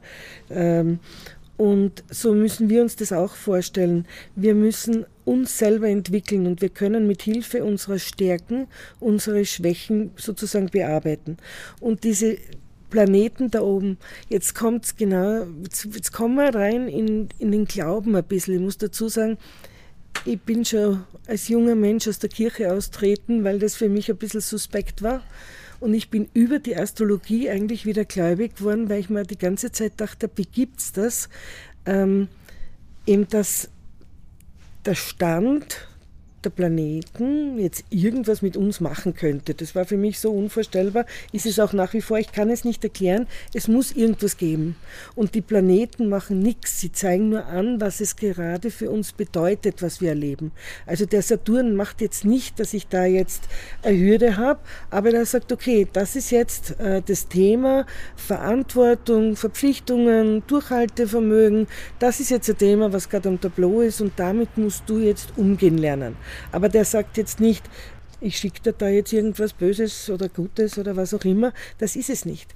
Ähm, 0.51 1.01
und 1.57 2.05
so 2.11 2.35
müssen 2.35 2.69
wir 2.69 2.83
uns 2.83 2.97
das 2.97 3.13
auch 3.13 3.35
vorstellen. 3.35 4.07
Wir 4.37 4.55
müssen 4.55 5.07
uns 5.25 5.59
selber 5.59 5.89
entwickeln 5.89 6.47
und 6.47 6.61
wir 6.61 6.69
können 6.69 7.07
mit 7.07 7.23
Hilfe 7.23 7.65
unserer 7.65 7.99
Stärken 7.99 8.67
unsere 8.99 9.45
Schwächen 9.47 10.11
sozusagen 10.17 10.67
bearbeiten. 10.67 11.39
Und 11.81 12.05
diese 12.05 12.37
Planeten 12.91 13.51
da 13.51 13.63
oben. 13.63 13.99
Jetzt 14.29 14.55
kommt's 14.55 14.97
genau, 14.97 15.47
jetzt, 15.63 16.13
kommen 16.13 16.37
wir 16.37 16.55
rein 16.55 16.89
in, 16.89 17.29
in 17.39 17.53
den 17.53 17.65
Glauben 17.65 18.15
ein 18.17 18.25
bisschen. 18.25 18.55
Ich 18.55 18.61
muss 18.61 18.79
dazu 18.79 19.09
sagen, 19.09 19.39
ich 20.25 20.41
bin 20.41 20.65
schon 20.65 21.05
als 21.27 21.49
junger 21.49 21.75
Mensch 21.75 22.07
aus 22.09 22.19
der 22.19 22.29
Kirche 22.29 22.73
austreten, 22.73 23.45
weil 23.45 23.59
das 23.59 23.77
für 23.77 23.89
mich 23.89 24.11
ein 24.11 24.17
bisschen 24.17 24.41
suspekt 24.41 25.03
war. 25.03 25.23
Und 25.79 25.95
ich 25.95 26.11
bin 26.11 26.29
über 26.35 26.59
die 26.59 26.77
Astrologie 26.77 27.49
eigentlich 27.49 27.87
wieder 27.87 28.05
gläubig 28.05 28.57
geworden, 28.57 28.91
weil 28.91 29.01
ich 29.01 29.09
mir 29.09 29.23
die 29.23 29.39
ganze 29.39 29.73
Zeit 29.73 29.95
dachte, 29.97 30.29
wie 30.37 30.45
gibt's 30.45 30.93
das? 30.93 31.31
Ähm, 31.87 32.29
eben, 33.07 33.27
dass 33.29 33.71
der 34.85 34.95
Stand 34.95 35.89
der 36.45 36.51
Planeten 36.51 37.59
jetzt 37.59 37.85
irgendwas 37.91 38.43
mit 38.43 38.57
uns 38.57 38.81
machen 38.81 39.15
könnte. 39.15 39.55
Das 39.55 39.75
war 39.75 39.85
für 39.85 39.97
mich 39.97 40.19
so 40.19 40.31
unvorstellbar. 40.31 41.07
Ist 41.33 41.47
es 41.47 41.59
auch 41.59 41.73
nach 41.73 41.93
wie 41.93 42.01
vor. 42.01 42.19
Ich 42.19 42.33
kann 42.33 42.51
es 42.51 42.65
nicht 42.65 42.83
erklären. 42.85 43.27
Es 43.55 43.69
muss 43.69 43.93
irgendwas 43.93 44.37
geben. 44.37 44.77
Und 45.15 45.35
die 45.35 45.41
Planeten 45.41 46.09
machen 46.09 46.41
nichts. 46.41 46.81
Sie 46.81 46.93
zeigen 46.93 47.31
nur 47.31 47.47
an, 47.47 47.81
was 47.81 48.01
es 48.01 48.17
gerade 48.17 48.71
für 48.71 48.91
uns 48.91 49.13
bedeutet, 49.13 49.83
was 49.83 50.01
wir 50.01 50.11
erleben. 50.11 50.53
Also 50.87 51.07
der 51.07 51.23
Saturn 51.23 51.75
macht 51.75 52.01
jetzt 52.01 52.25
nicht, 52.25 52.59
dass 52.59 52.75
ich 52.75 52.87
da 52.89 53.05
jetzt 53.05 53.45
eine 53.83 53.99
Hürde 53.99 54.37
habe, 54.37 54.61
aber 54.91 55.13
er 55.13 55.27
sagt, 55.27 55.53
okay, 55.53 55.87
das 55.93 56.17
ist 56.17 56.31
jetzt 56.31 56.79
äh, 56.81 57.03
das 57.05 57.29
Thema 57.29 57.87
Verantwortung, 58.17 59.37
Verpflichtungen, 59.37 60.43
Durchhaltevermögen. 60.47 61.67
Das 61.99 62.21
ist 62.21 62.31
jetzt 62.31 62.49
ein 62.49 62.59
Thema, 62.59 62.93
was 62.93 63.09
gerade 63.09 63.29
am 63.29 63.41
Tableau 63.41 63.81
ist 63.81 64.01
und 64.01 64.13
damit 64.17 64.57
musst 64.57 64.85
du 64.87 64.99
jetzt 64.99 65.33
umgehen 65.37 65.79
lernen. 65.79 66.17
Aber 66.53 66.69
der 66.69 66.85
sagt 66.85 67.17
jetzt 67.17 67.41
nicht, 67.41 67.65
ich 68.21 68.37
schicke 68.37 68.61
dir 68.61 68.73
da 68.73 68.89
jetzt 68.89 69.13
irgendwas 69.13 69.53
Böses 69.53 70.11
oder 70.11 70.29
Gutes 70.29 70.79
oder 70.79 70.97
was 70.97 71.15
auch 71.15 71.25
immer. 71.25 71.53
Das 71.79 71.97
ist 71.97 72.11
es 72.11 72.25
nicht. 72.25 72.55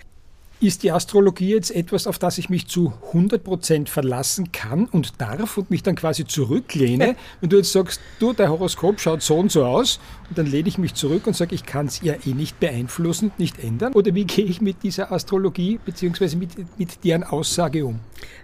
Ist 0.60 0.82
die 0.82 0.92
Astrologie 0.92 1.50
jetzt 1.50 1.70
etwas, 1.72 2.06
auf 2.06 2.18
das 2.18 2.38
ich 2.38 2.48
mich 2.48 2.68
zu 2.68 2.94
100% 3.12 3.88
verlassen 3.88 4.52
kann 4.52 4.86
und 4.86 5.20
darf 5.20 5.58
und 5.58 5.70
mich 5.70 5.82
dann 5.82 5.96
quasi 5.96 6.24
zurücklehne? 6.24 7.16
Wenn 7.40 7.50
du 7.50 7.56
jetzt 7.56 7.72
sagst, 7.72 8.00
du, 8.20 8.32
dein 8.32 8.48
Horoskop 8.48 9.00
schaut 9.00 9.20
so 9.20 9.36
und 9.36 9.50
so 9.50 9.64
aus, 9.64 9.98
und 10.28 10.38
dann 10.38 10.46
lehne 10.46 10.68
ich 10.68 10.78
mich 10.78 10.94
zurück 10.94 11.26
und 11.26 11.36
sage, 11.36 11.54
ich 11.54 11.66
kann 11.66 11.86
es 11.86 12.00
ja 12.00 12.14
eh 12.24 12.32
nicht 12.32 12.60
beeinflussen, 12.60 13.32
nicht 13.36 13.62
ändern? 13.62 13.92
Oder 13.94 14.14
wie 14.14 14.24
gehe 14.24 14.44
ich 14.44 14.60
mit 14.60 14.82
dieser 14.82 15.12
Astrologie 15.12 15.78
bzw. 15.84 16.36
Mit, 16.36 16.78
mit 16.78 17.04
deren 17.04 17.24
Aussage 17.24 17.84
um? 17.84 18.00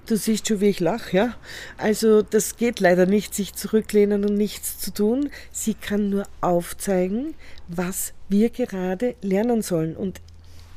Du 0.06 0.16
siehst 0.16 0.48
schon, 0.48 0.60
wie 0.60 0.66
ich 0.66 0.80
lache, 0.80 1.16
ja? 1.16 1.34
Also 1.78 2.22
das 2.22 2.56
geht 2.56 2.80
leider 2.80 3.06
nicht, 3.06 3.34
sich 3.34 3.54
zurücklehnen 3.54 4.24
und 4.24 4.34
nichts 4.34 4.78
zu 4.78 4.92
tun. 4.92 5.30
Sie 5.52 5.74
kann 5.74 6.10
nur 6.10 6.24
aufzeigen, 6.40 7.34
was 7.68 8.12
wir 8.28 8.50
gerade 8.50 9.14
lernen 9.22 9.62
sollen. 9.62 9.96
Und 9.96 10.20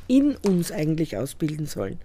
in 0.08 0.36
uns 0.38 0.72
eigentlich 0.72 1.18
ausbilden 1.18 1.66
sollen. 1.66 2.00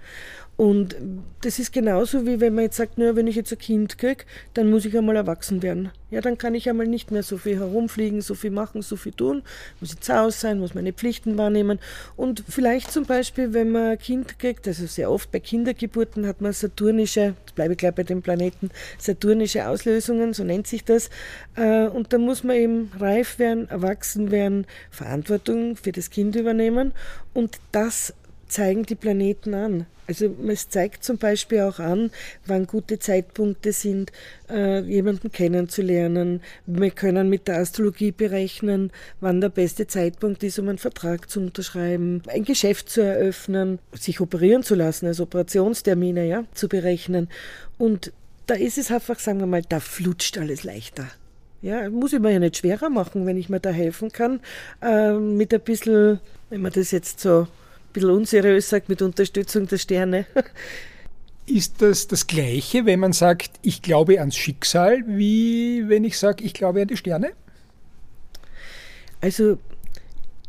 Und 0.59 0.97
das 1.43 1.61
ist 1.61 1.73
genauso 1.73 2.27
wie 2.27 2.41
wenn 2.41 2.53
man 2.53 2.65
jetzt 2.65 2.79
sagt, 2.79 2.99
naja, 2.99 3.15
wenn 3.15 3.29
ich 3.29 3.37
jetzt 3.37 3.53
ein 3.53 3.61
Kind 3.61 3.97
kriege, 3.97 4.25
dann 4.55 4.69
muss 4.69 4.85
ich 4.85 4.99
einmal 4.99 5.15
erwachsen 5.15 5.63
werden. 5.63 5.93
Ja, 6.11 6.21
dann 6.21 6.37
kann 6.37 6.57
ich 6.57 6.69
einmal 6.69 6.89
nicht 6.89 7.13
mehr 7.13 7.23
so 7.23 7.39
viel 7.39 7.61
herumfliegen, 7.61 8.23
so 8.23 8.35
viel 8.35 8.51
machen, 8.51 8.83
so 8.83 8.97
viel 8.97 9.13
tun, 9.13 9.45
muss 9.79 9.93
ich 9.93 10.01
zu 10.01 10.17
Hause 10.17 10.37
sein, 10.37 10.59
muss 10.59 10.75
meine 10.75 10.93
Pflichten 10.93 11.39
wahrnehmen. 11.39 11.79
Und 12.17 12.43
vielleicht 12.49 12.91
zum 12.91 13.05
Beispiel, 13.05 13.55
wenn 13.55 13.71
man 13.71 13.91
ein 13.91 13.99
Kind 14.01 14.41
kriegt, 14.41 14.67
also 14.67 14.87
sehr 14.87 15.13
oft 15.13 15.31
bei 15.31 15.39
Kindergeburten 15.39 16.27
hat 16.27 16.41
man 16.41 16.53
saturnische, 16.53 17.37
jetzt 17.39 17.55
bleibe 17.55 17.75
ich 17.75 17.79
gleich 17.79 17.95
bei 17.95 18.03
den 18.03 18.23
Planeten, 18.23 18.71
saturnische 18.99 19.69
Auslösungen, 19.69 20.35
so 20.35 20.43
nennt 20.43 20.67
sich 20.67 20.83
das. 20.83 21.09
Äh, 21.55 21.87
und 21.87 22.13
da 22.13 22.19
muss 22.19 22.43
man 22.43 22.57
eben 22.57 22.91
reif 22.99 23.39
werden, 23.39 23.71
erwachsen 23.71 24.33
werden, 24.33 24.67
Verantwortung 24.91 25.77
für 25.77 25.93
das 25.93 26.11
Kind 26.11 26.35
übernehmen. 26.35 26.95
Und 27.33 27.61
das 27.71 28.13
zeigen 28.49 28.85
die 28.85 28.95
Planeten 28.95 29.55
an. 29.55 29.87
Also 30.09 30.35
es 30.49 30.71
zeigt 30.71 31.05
zum 31.05 31.19
Beispiel 31.19 31.61
auch 31.61 31.79
an, 31.79 32.11
wann 32.47 32.67
gute 32.67 32.99
Zeitpunkte 32.99 33.73
sind, 33.73 34.11
äh, 34.49 34.81
jemanden 34.81 35.31
kennenzulernen. 35.31 36.41
Wir 36.65 36.91
können 36.91 37.29
mit 37.29 37.47
der 37.47 37.59
Astrologie 37.59 38.11
berechnen, 38.11 38.91
wann 39.21 39.43
der 39.43 39.51
beste 39.51 39.87
Zeitpunkt 39.87 40.43
ist, 40.43 40.59
um 40.59 40.71
einen 40.71 40.79
Vertrag 40.79 41.29
zu 41.29 41.41
unterschreiben, 41.41 42.23
ein 42.27 42.45
Geschäft 42.45 42.89
zu 42.89 43.03
eröffnen, 43.03 43.81
sich 43.93 44.21
operieren 44.21 44.63
zu 44.63 44.75
lassen, 44.75 45.07
also 45.07 45.25
Operationstermine 45.25 46.27
ja, 46.27 46.45
zu 46.55 46.69
berechnen. 46.69 47.29
Und 47.77 48.11
da 48.47 48.55
ist 48.55 48.79
es 48.79 48.91
einfach, 48.91 49.19
sagen 49.19 49.41
wir 49.41 49.47
mal, 49.47 49.63
da 49.69 49.79
flutscht 49.79 50.39
alles 50.39 50.65
leichter. 50.65 51.07
Ja, 51.61 51.91
muss 51.91 52.15
ich 52.15 52.21
mir 52.21 52.33
ja 52.33 52.39
nicht 52.39 52.57
schwerer 52.57 52.89
machen, 52.89 53.27
wenn 53.27 53.37
ich 53.37 53.51
mir 53.51 53.61
da 53.61 53.71
helfen 53.71 54.11
kann, 54.11 54.41
äh, 54.81 55.13
mit 55.13 55.53
ein 55.53 55.61
bisschen, 55.61 56.21
wenn 56.49 56.63
man 56.63 56.73
das 56.73 56.93
jetzt 56.93 57.21
so 57.21 57.47
bisschen 57.93 58.11
unseriös 58.11 58.69
sagt, 58.69 58.89
mit 58.89 59.03
Unterstützung 59.03 59.67
der 59.67 59.79
Sterne. 59.79 60.27
Ist 61.47 61.81
das 61.81 62.07
das 62.09 62.27
Gleiche, 62.27 62.85
wenn 62.85 63.01
man 63.01 63.15
sagt, 63.15 63.53
ich 63.63 63.81
glaube 63.81 64.21
ans 64.21 64.37
Schicksal, 64.37 65.03
wie 65.07 65.89
wenn 65.89 66.05
ich 66.05 66.19
sage, 66.19 66.45
ich 66.45 66.53
glaube 66.53 66.83
an 66.83 66.89
die 66.89 66.97
Sterne? 66.97 67.33
Also, 69.21 69.59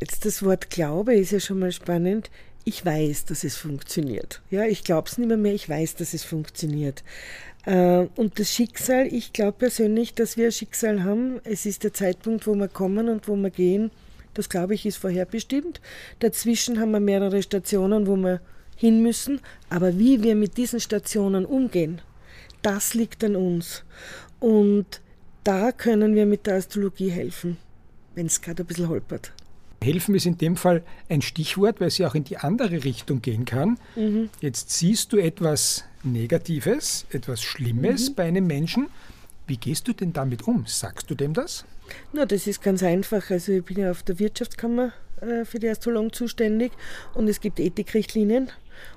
jetzt 0.00 0.24
das 0.24 0.42
Wort 0.42 0.70
Glaube 0.70 1.14
ist 1.14 1.32
ja 1.32 1.40
schon 1.40 1.58
mal 1.58 1.72
spannend. 1.72 2.30
Ich 2.64 2.84
weiß, 2.84 3.24
dass 3.24 3.44
es 3.44 3.56
funktioniert. 3.56 4.42
Ja, 4.50 4.64
ich 4.64 4.84
glaube 4.84 5.08
es 5.08 5.16
nicht 5.16 5.28
mehr, 5.28 5.38
mehr, 5.38 5.54
ich 5.54 5.68
weiß, 5.68 5.96
dass 5.96 6.12
es 6.12 6.22
funktioniert. 6.22 7.02
Äh, 7.64 8.06
und 8.16 8.38
das 8.38 8.52
Schicksal, 8.52 9.06
ich 9.06 9.32
glaube 9.32 9.58
persönlich, 9.58 10.14
dass 10.14 10.36
wir 10.36 10.46
ein 10.46 10.52
Schicksal 10.52 11.02
haben. 11.02 11.40
Es 11.44 11.66
ist 11.66 11.84
der 11.84 11.94
Zeitpunkt, 11.94 12.46
wo 12.46 12.54
wir 12.54 12.68
kommen 12.68 13.08
und 13.08 13.26
wo 13.26 13.36
wir 13.36 13.50
gehen. 13.50 13.90
Das 14.34 14.48
glaube 14.48 14.74
ich 14.74 14.86
ist 14.86 14.96
vorherbestimmt. 14.96 15.80
Dazwischen 16.20 16.80
haben 16.80 16.92
wir 16.92 17.00
mehrere 17.00 17.42
Stationen, 17.42 18.06
wo 18.06 18.16
wir 18.16 18.40
hin 18.76 19.02
müssen. 19.02 19.40
Aber 19.68 19.98
wie 19.98 20.22
wir 20.22 20.34
mit 20.34 20.56
diesen 20.56 20.80
Stationen 20.80 21.44
umgehen, 21.44 22.00
das 22.62 22.94
liegt 22.94 23.22
an 23.24 23.36
uns. 23.36 23.84
Und 24.38 25.00
da 25.44 25.72
können 25.72 26.14
wir 26.14 26.26
mit 26.26 26.46
der 26.46 26.56
Astrologie 26.56 27.10
helfen, 27.10 27.56
wenn 28.14 28.26
es 28.26 28.40
gerade 28.40 28.62
ein 28.62 28.66
bisschen 28.66 28.88
holpert. 28.88 29.32
Helfen 29.82 30.14
ist 30.14 30.26
in 30.26 30.36
dem 30.36 30.56
Fall 30.56 30.82
ein 31.08 31.22
Stichwort, 31.22 31.80
weil 31.80 31.88
ja 31.88 32.08
auch 32.08 32.14
in 32.14 32.24
die 32.24 32.36
andere 32.36 32.84
Richtung 32.84 33.22
gehen 33.22 33.46
kann. 33.46 33.78
Mhm. 33.96 34.28
Jetzt 34.40 34.70
siehst 34.70 35.12
du 35.12 35.16
etwas 35.16 35.84
Negatives, 36.02 37.06
etwas 37.10 37.42
Schlimmes 37.42 38.10
mhm. 38.10 38.14
bei 38.14 38.24
einem 38.24 38.46
Menschen. 38.46 38.88
Wie 39.46 39.56
gehst 39.56 39.88
du 39.88 39.94
denn 39.94 40.12
damit 40.12 40.46
um? 40.46 40.66
Sagst 40.66 41.10
du 41.10 41.14
dem 41.14 41.32
das? 41.32 41.64
Na, 42.12 42.26
das 42.26 42.46
ist 42.46 42.62
ganz 42.62 42.82
einfach. 42.82 43.30
Also 43.30 43.52
ich 43.52 43.64
bin 43.64 43.78
ja 43.78 43.90
auf 43.90 44.02
der 44.02 44.18
Wirtschaftskammer 44.18 44.92
äh, 45.20 45.44
für 45.44 45.58
die 45.58 45.68
Astrologen 45.68 46.12
zuständig 46.12 46.72
und 47.14 47.28
es 47.28 47.40
gibt 47.40 47.60
Ethikrichtlinien 47.60 48.50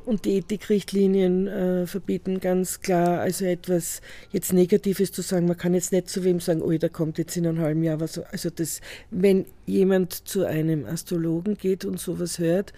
und 0.06 0.26
die 0.26 0.38
Ethikrichtlinien 0.38 1.48
äh, 1.48 1.88
verbieten 1.88 2.40
ganz 2.40 2.82
klar, 2.82 3.20
also 3.20 3.46
etwas 3.46 4.02
jetzt 4.32 4.54
Negatives 4.54 5.12
zu 5.12 5.22
sagen. 5.22 5.48
Man 5.48 5.58
kann 5.58 5.74
jetzt 5.74 5.92
nicht 5.92 6.10
zu 6.10 6.24
wem 6.24 6.40
sagen, 6.40 6.62
oh, 6.62 6.72
da 6.72 6.90
kommt 6.90 7.18
jetzt 7.18 7.36
in 7.36 7.48
einem 7.48 7.60
halben 7.60 7.84
Jahr 7.84 8.00
was. 8.00 8.20
Also 8.20 8.50
das, 8.50 8.82
wenn 9.12 9.46
jemand 9.66 10.28
zu 10.28 10.46
einem 10.46 10.86
Astrologen 10.86 11.58
geht 11.58 11.86
und 11.86 12.00
sowas 12.00 12.40
hört, 12.40 12.74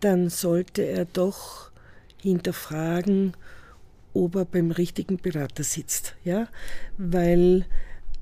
dann 0.00 0.30
sollte 0.30 0.82
er 0.82 1.04
doch 1.04 1.70
hinterfragen, 2.22 3.34
ob 4.14 4.34
er 4.34 4.44
beim 4.44 4.70
richtigen 4.70 5.18
Berater 5.18 5.62
sitzt, 5.62 6.16
ja, 6.24 6.48
weil 6.98 7.66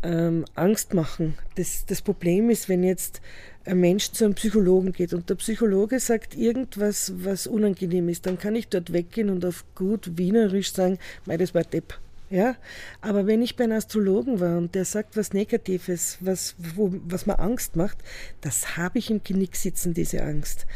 ähm, 0.03 0.45
Angst 0.55 0.95
machen. 0.95 1.37
Das, 1.57 1.85
das 1.87 2.03
Problem 2.03 2.51
ist, 2.51 2.69
wenn 2.69 2.83
jetzt 2.85 3.21
ein 3.65 3.81
Mensch 3.81 4.13
zu 4.13 4.25
einem 4.25 4.35
Psychologen 4.35 4.93
geht 4.93 5.13
und 5.13 5.29
der 5.29 5.35
Psychologe 5.37 6.01
sagt 6.01 6.37
irgendwas, 6.37 7.13
was 7.17 7.47
unangenehm 7.47 8.09
ist, 8.09 8.27
dann 8.27 8.39
kann 8.39 8.57
ich 8.57 8.69
dort 8.69 8.93
weggehen 8.93 9.31
und 9.31 9.45
auf 9.45 9.65
gut 9.75 10.17
Wienerisch 10.17 10.73
sagen, 10.73 10.99
mei, 11.27 11.37
das 11.37 11.55
war 11.55 11.65
Depp. 11.65 11.99
Ja, 12.31 12.57
aber 13.01 13.27
wenn 13.27 13.41
ich 13.41 13.57
bei 13.57 13.65
einem 13.65 13.79
Astrologen 13.79 14.39
war 14.39 14.59
und 14.59 14.75
der 14.75 14.85
sagt 14.85 15.17
was 15.17 15.33
Negatives, 15.33 16.19
was, 16.21 16.57
wo, 16.75 16.93
was 17.07 17.25
mir 17.25 17.39
Angst 17.39 17.75
macht, 17.75 17.97
das 18.43 18.77
habe 18.77 18.99
ich 18.99 19.11
im 19.11 19.23
Genick 19.25 19.57
sitzen, 19.57 19.95
diese 19.95 20.23
Angst. 20.23 20.67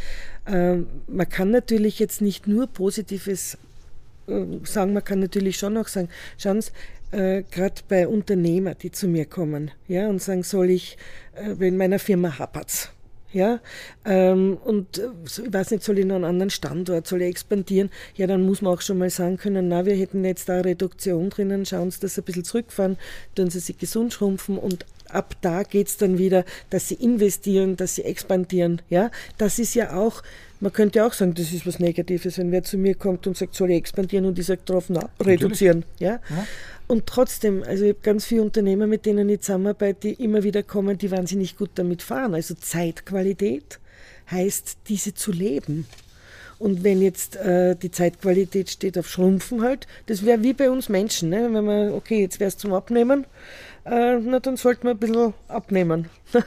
Ähm, 0.46 0.86
man 1.08 1.28
kann 1.28 1.50
natürlich 1.50 1.98
jetzt 1.98 2.22
nicht 2.22 2.46
nur 2.46 2.68
Positives 2.68 3.58
äh, 4.28 4.44
sagen, 4.64 4.94
man 4.94 5.04
kann 5.04 5.20
natürlich 5.20 5.58
schon 5.58 5.76
auch 5.76 5.88
sagen, 5.88 6.08
schauen 6.38 6.62
Sie, 6.62 6.70
äh, 7.12 7.44
gerade 7.50 7.82
bei 7.88 8.08
Unternehmern, 8.08 8.76
die 8.82 8.90
zu 8.90 9.06
mir 9.06 9.26
kommen 9.26 9.70
ja, 9.86 10.08
und 10.08 10.20
sagen, 10.20 10.42
soll 10.42 10.70
ich, 10.70 10.96
äh, 11.34 11.66
in 11.66 11.76
meiner 11.76 11.98
Firma 11.98 12.38
hapert's. 12.38 12.90
Ja, 13.32 13.60
ähm, 14.04 14.58
und 14.62 14.98
äh, 14.98 15.08
ich 15.24 15.50
weiß 15.50 15.70
nicht, 15.70 15.82
soll 15.82 15.98
ich 15.98 16.04
noch 16.04 16.16
einen 16.16 16.24
anderen 16.24 16.50
Standort, 16.50 17.06
soll 17.06 17.22
ich 17.22 17.28
expandieren? 17.28 17.88
Ja, 18.14 18.26
dann 18.26 18.42
muss 18.42 18.60
man 18.60 18.74
auch 18.74 18.82
schon 18.82 18.98
mal 18.98 19.08
sagen 19.08 19.38
können, 19.38 19.68
na, 19.68 19.86
wir 19.86 19.94
hätten 19.94 20.22
jetzt 20.22 20.50
da 20.50 20.54
eine 20.54 20.66
Reduktion 20.66 21.30
drinnen, 21.30 21.64
schauen 21.64 21.90
Sie 21.90 22.00
das 22.00 22.18
ein 22.18 22.24
bisschen 22.24 22.44
zurückfahren, 22.44 22.98
tun 23.34 23.48
Sie 23.48 23.60
sich 23.60 23.78
gesund 23.78 24.12
schrumpfen 24.12 24.58
und 24.58 24.84
ab 25.12 25.34
da 25.40 25.62
geht 25.62 25.88
es 25.88 25.96
dann 25.96 26.18
wieder, 26.18 26.44
dass 26.70 26.88
Sie 26.88 26.94
investieren, 26.94 27.76
dass 27.76 27.96
Sie 27.96 28.04
expandieren. 28.04 28.82
Ja, 28.90 29.10
das 29.38 29.58
ist 29.58 29.74
ja 29.74 29.94
auch 29.96 30.22
man 30.62 30.72
könnte 30.72 31.04
auch 31.04 31.12
sagen, 31.12 31.34
das 31.34 31.52
ist 31.52 31.66
was 31.66 31.80
Negatives, 31.80 32.38
wenn 32.38 32.52
wer 32.52 32.62
zu 32.62 32.78
mir 32.78 32.94
kommt 32.94 33.26
und 33.26 33.36
sagt, 33.36 33.56
soll 33.56 33.72
ich 33.72 33.78
expandieren 33.78 34.26
und 34.26 34.38
ich 34.38 34.46
sage 34.46 34.60
drauf, 34.64 34.84
na, 34.88 35.10
reduzieren. 35.20 35.84
Ja? 35.98 36.20
ja? 36.30 36.46
Und 36.86 37.06
trotzdem, 37.06 37.64
also 37.64 37.82
ich 37.82 37.90
habe 37.90 38.00
ganz 38.02 38.26
viele 38.26 38.42
Unternehmer, 38.42 38.86
mit 38.86 39.04
denen 39.04 39.28
ich 39.28 39.40
zusammenarbeite, 39.40 40.08
die 40.08 40.22
immer 40.22 40.44
wieder 40.44 40.62
kommen, 40.62 40.96
die 40.96 41.10
wahnsinnig 41.10 41.56
gut 41.56 41.70
damit 41.74 42.02
fahren. 42.02 42.34
Also 42.34 42.54
Zeitqualität 42.54 43.80
heißt, 44.30 44.76
diese 44.88 45.14
zu 45.14 45.32
leben. 45.32 45.84
Und 46.60 46.84
wenn 46.84 47.02
jetzt 47.02 47.34
äh, 47.34 47.74
die 47.74 47.90
Zeitqualität 47.90 48.70
steht 48.70 48.96
auf 48.96 49.08
Schrumpfen 49.08 49.62
halt, 49.62 49.88
das 50.06 50.24
wäre 50.24 50.44
wie 50.44 50.52
bei 50.52 50.70
uns 50.70 50.88
Menschen, 50.88 51.30
ne? 51.30 51.48
wenn 51.52 51.64
man, 51.64 51.92
okay, 51.92 52.20
jetzt 52.20 52.38
wäre 52.38 52.46
es 52.46 52.56
zum 52.56 52.72
Abnehmen, 52.72 53.26
äh, 53.84 54.18
na 54.18 54.40
dann 54.40 54.56
sollte 54.56 54.84
man 54.84 54.96
ein 54.96 54.98
bisschen 54.98 55.34
abnehmen. 55.48 56.08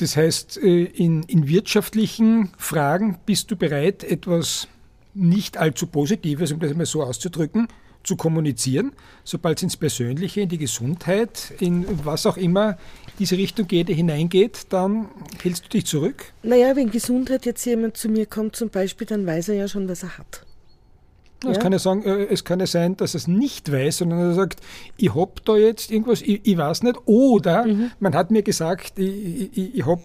Das 0.00 0.16
heißt, 0.16 0.56
äh, 0.62 0.84
in, 0.84 1.24
in 1.24 1.46
wirtschaftlichen 1.46 2.50
Fragen 2.56 3.18
bist 3.26 3.50
du 3.50 3.56
bereit, 3.56 4.02
etwas 4.02 4.66
nicht 5.12 5.58
allzu 5.58 5.86
Positives, 5.86 6.52
um 6.52 6.58
das 6.58 6.70
einmal 6.70 6.86
so 6.86 7.02
auszudrücken, 7.02 7.68
zu 8.02 8.16
kommunizieren. 8.16 8.92
Sobald 9.24 9.58
es 9.58 9.64
ins 9.64 9.76
Persönliche, 9.76 10.40
in 10.40 10.48
die 10.48 10.56
Gesundheit, 10.56 11.52
in 11.60 11.84
was 12.02 12.24
auch 12.24 12.38
immer 12.38 12.78
diese 13.18 13.36
Richtung 13.36 13.68
geht, 13.68 13.88
hineingeht, 13.88 14.68
dann 14.70 15.08
hältst 15.42 15.66
du 15.66 15.68
dich 15.68 15.84
zurück? 15.84 16.32
Naja, 16.42 16.74
wenn 16.76 16.90
Gesundheit 16.90 17.44
jetzt 17.44 17.66
jemand 17.66 17.98
zu 17.98 18.08
mir 18.08 18.24
kommt 18.24 18.56
zum 18.56 18.70
Beispiel, 18.70 19.06
dann 19.06 19.26
weiß 19.26 19.50
er 19.50 19.56
ja 19.56 19.68
schon, 19.68 19.86
was 19.86 20.02
er 20.02 20.16
hat. 20.16 20.46
Ja. 21.44 21.50
Es, 21.50 21.58
kann 21.58 21.72
ja 21.72 21.78
sagen, 21.78 22.02
äh, 22.02 22.26
es 22.26 22.44
kann 22.44 22.60
ja 22.60 22.66
sein, 22.66 22.96
dass 22.96 23.14
er 23.14 23.18
es 23.18 23.28
nicht 23.28 23.72
weiß, 23.72 23.98
sondern 23.98 24.18
er 24.18 24.34
sagt, 24.34 24.60
ich 24.96 25.14
habe 25.14 25.32
da 25.44 25.56
jetzt 25.56 25.90
irgendwas, 25.90 26.20
ich, 26.22 26.40
ich 26.44 26.56
weiß 26.56 26.82
nicht. 26.82 26.98
Oder 27.06 27.66
mhm. 27.66 27.90
man 27.98 28.14
hat 28.14 28.30
mir 28.30 28.42
gesagt, 28.42 28.98
ich, 28.98 29.56
ich, 29.56 29.74
ich 29.76 29.86
habe 29.86 30.02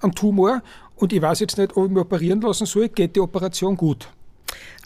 einen 0.00 0.12
Tumor 0.12 0.62
und 0.96 1.12
ich 1.12 1.20
weiß 1.20 1.40
jetzt 1.40 1.58
nicht, 1.58 1.76
ob 1.76 1.86
ich 1.86 1.90
mich 1.90 2.00
operieren 2.00 2.40
lassen 2.40 2.66
soll, 2.66 2.88
geht 2.88 3.16
die 3.16 3.20
Operation 3.20 3.76
gut. 3.76 4.08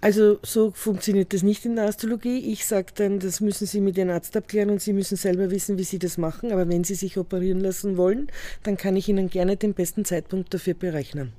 Also 0.01 0.39
so 0.43 0.71
funktioniert 0.71 1.35
das 1.35 1.43
nicht 1.43 1.67
in 1.67 1.77
der 1.77 1.87
Astrologie. 1.87 2.39
Ich 2.51 2.65
sage 2.65 2.87
dann, 2.95 3.19
das 3.19 3.41
müssen 3.41 3.67
Sie 3.67 3.81
mit 3.81 3.99
Ihrem 3.99 4.11
Arzt 4.11 4.35
abklären 4.37 4.71
und 4.71 4.81
Sie 4.81 4.95
müssen 4.95 5.17
selber 5.17 5.51
wissen, 5.51 5.77
wie 5.77 5.85
Sie 5.85 5.99
das 5.99 6.17
machen. 6.17 6.53
Aber 6.53 6.69
wenn 6.69 6.85
Sie 6.85 6.95
sich 6.95 7.19
operieren 7.19 7.61
lassen 7.61 7.99
wollen, 7.99 8.29
dann 8.63 8.79
kann 8.79 8.97
ich 8.97 9.09
Ihnen 9.09 9.29
gerne 9.29 9.57
den 9.57 9.75
besten 9.75 10.07
Zeitpunkt 10.07 10.55
dafür 10.55 10.75
berechnen. 10.75 11.33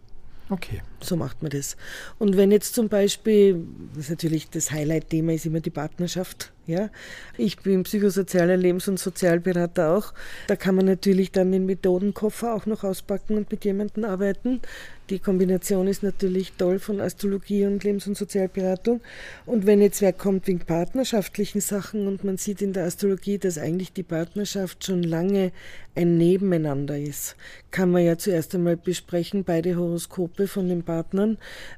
Okay. 0.52 0.82
So 1.00 1.16
macht 1.16 1.42
man 1.42 1.50
das. 1.50 1.78
Und 2.20 2.36
wenn 2.36 2.52
jetzt 2.52 2.76
zum 2.76 2.90
Beispiel, 2.90 3.66
das 3.96 4.06
ist 4.06 4.10
natürlich 4.10 4.50
das 4.50 4.70
Highlight-Thema 4.70 5.34
ist 5.34 5.46
immer 5.46 5.62
die 5.62 5.70
Partnerschaft. 5.70 6.52
Ja, 6.72 6.90
ich 7.38 7.58
bin 7.58 7.84
psychosozialer 7.84 8.56
Lebens- 8.56 8.88
und 8.88 8.98
Sozialberater 8.98 9.92
auch. 9.92 10.14
Da 10.48 10.56
kann 10.56 10.76
man 10.76 10.86
natürlich 10.86 11.32
dann 11.34 11.52
den 11.52 11.66
Methodenkoffer 11.66 12.56
auch 12.56 12.66
noch 12.66 12.86
auspacken 12.86 13.36
und 13.36 13.52
mit 13.52 13.66
jemandem 13.66 14.06
arbeiten. 14.06 14.62
Die 15.10 15.20
Kombination 15.20 15.88
ist 15.88 16.04
natürlich 16.04 16.54
toll 16.54 16.80
von 16.80 17.02
Astrologie 17.02 17.66
und 17.66 17.84
Lebens- 17.84 18.08
und 18.08 18.18
Sozialberatung. 18.18 19.02
Und 19.46 19.66
wenn 19.66 19.82
jetzt 19.82 20.02
wer 20.02 20.14
kommt 20.14 20.48
wegen 20.48 20.60
partnerschaftlichen 20.60 21.60
Sachen 21.60 22.08
und 22.08 22.24
man 22.24 22.38
sieht 22.38 22.62
in 22.62 22.72
der 22.72 22.86
Astrologie, 22.86 23.38
dass 23.38 23.58
eigentlich 23.58 23.92
die 23.92 24.04
Partnerschaft 24.04 24.86
schon 24.86 25.04
lange 25.04 25.52
ein 25.96 26.18
Nebeneinander 26.18 26.98
ist, 26.98 27.36
kann 27.72 27.92
man 27.92 28.06
ja 28.06 28.18
zuerst 28.18 28.56
einmal 28.56 28.78
besprechen, 28.78 29.44
beide 29.44 29.76
Horoskope 29.76 30.48
von 30.48 30.70
den 30.70 30.84
Partnern, 30.84 31.38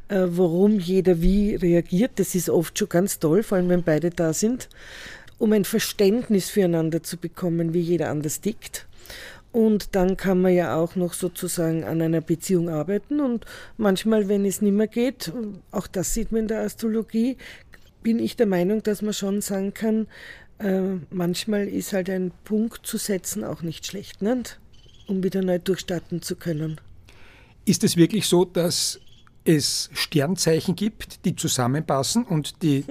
äh, 0.10 0.26
warum 0.28 0.80
jeder 0.80 1.20
wie 1.24 1.56
reagiert. 1.56 2.12
Das 2.18 2.36
ist 2.36 2.52
oft 2.52 2.78
schon 2.78 2.90
ganz 2.90 3.18
toll, 3.18 3.42
vor 3.42 3.58
allem 3.58 3.70
wenn 3.70 3.82
beide 3.82 4.12
da 4.12 4.34
sind, 4.34 4.70
um 5.38 5.52
ein 5.54 5.66
Verständnis 5.66 6.50
füreinander 6.50 7.04
zu 7.04 7.18
bekommen, 7.18 7.74
wie 7.74 7.82
jeder 7.82 8.10
anders 8.10 8.42
tickt. 8.42 8.88
Und 9.52 9.96
dann 9.96 10.18
kann 10.18 10.42
man 10.42 10.54
ja 10.54 10.76
auch 10.76 10.96
noch 10.96 11.14
sozusagen 11.14 11.84
an 11.84 12.02
einer 12.02 12.22
Beziehung 12.22 12.70
arbeiten. 12.70 13.20
Und 13.20 13.46
manchmal, 13.78 14.28
wenn 14.28 14.46
es 14.46 14.62
nicht 14.62 14.74
mehr 14.74 14.88
geht, 14.88 15.32
auch 15.72 15.86
das 15.86 16.14
sieht 16.14 16.32
man 16.32 16.42
in 16.42 16.48
der 16.48 16.62
Astrologie, 16.62 17.38
bin 18.02 18.20
ich 18.20 18.36
der 18.36 18.48
Meinung, 18.48 18.82
dass 18.84 19.02
man 19.02 19.14
schon 19.14 19.42
sagen 19.42 19.74
kann, 19.74 20.08
äh, 20.60 20.98
manchmal 21.10 21.68
ist 21.68 21.94
halt 21.94 22.10
ein 22.10 22.32
Punkt 22.44 22.86
zu 22.88 22.98
setzen 22.98 23.44
auch 23.44 23.62
nicht 23.62 23.86
schlecht, 23.86 24.22
nicht? 24.22 24.60
um 25.08 25.24
wieder 25.24 25.42
neu 25.42 25.60
durchstarten 25.60 26.22
zu 26.22 26.36
können. 26.36 26.80
Ist 27.66 27.84
es 27.84 27.98
wirklich 27.98 28.28
so, 28.28 28.46
dass 28.46 29.00
es 29.46 29.90
Sternzeichen 29.94 30.76
gibt, 30.76 31.26
die 31.26 31.36
zusammenpassen 31.36 32.24
und 32.24 32.62
die 32.64 32.86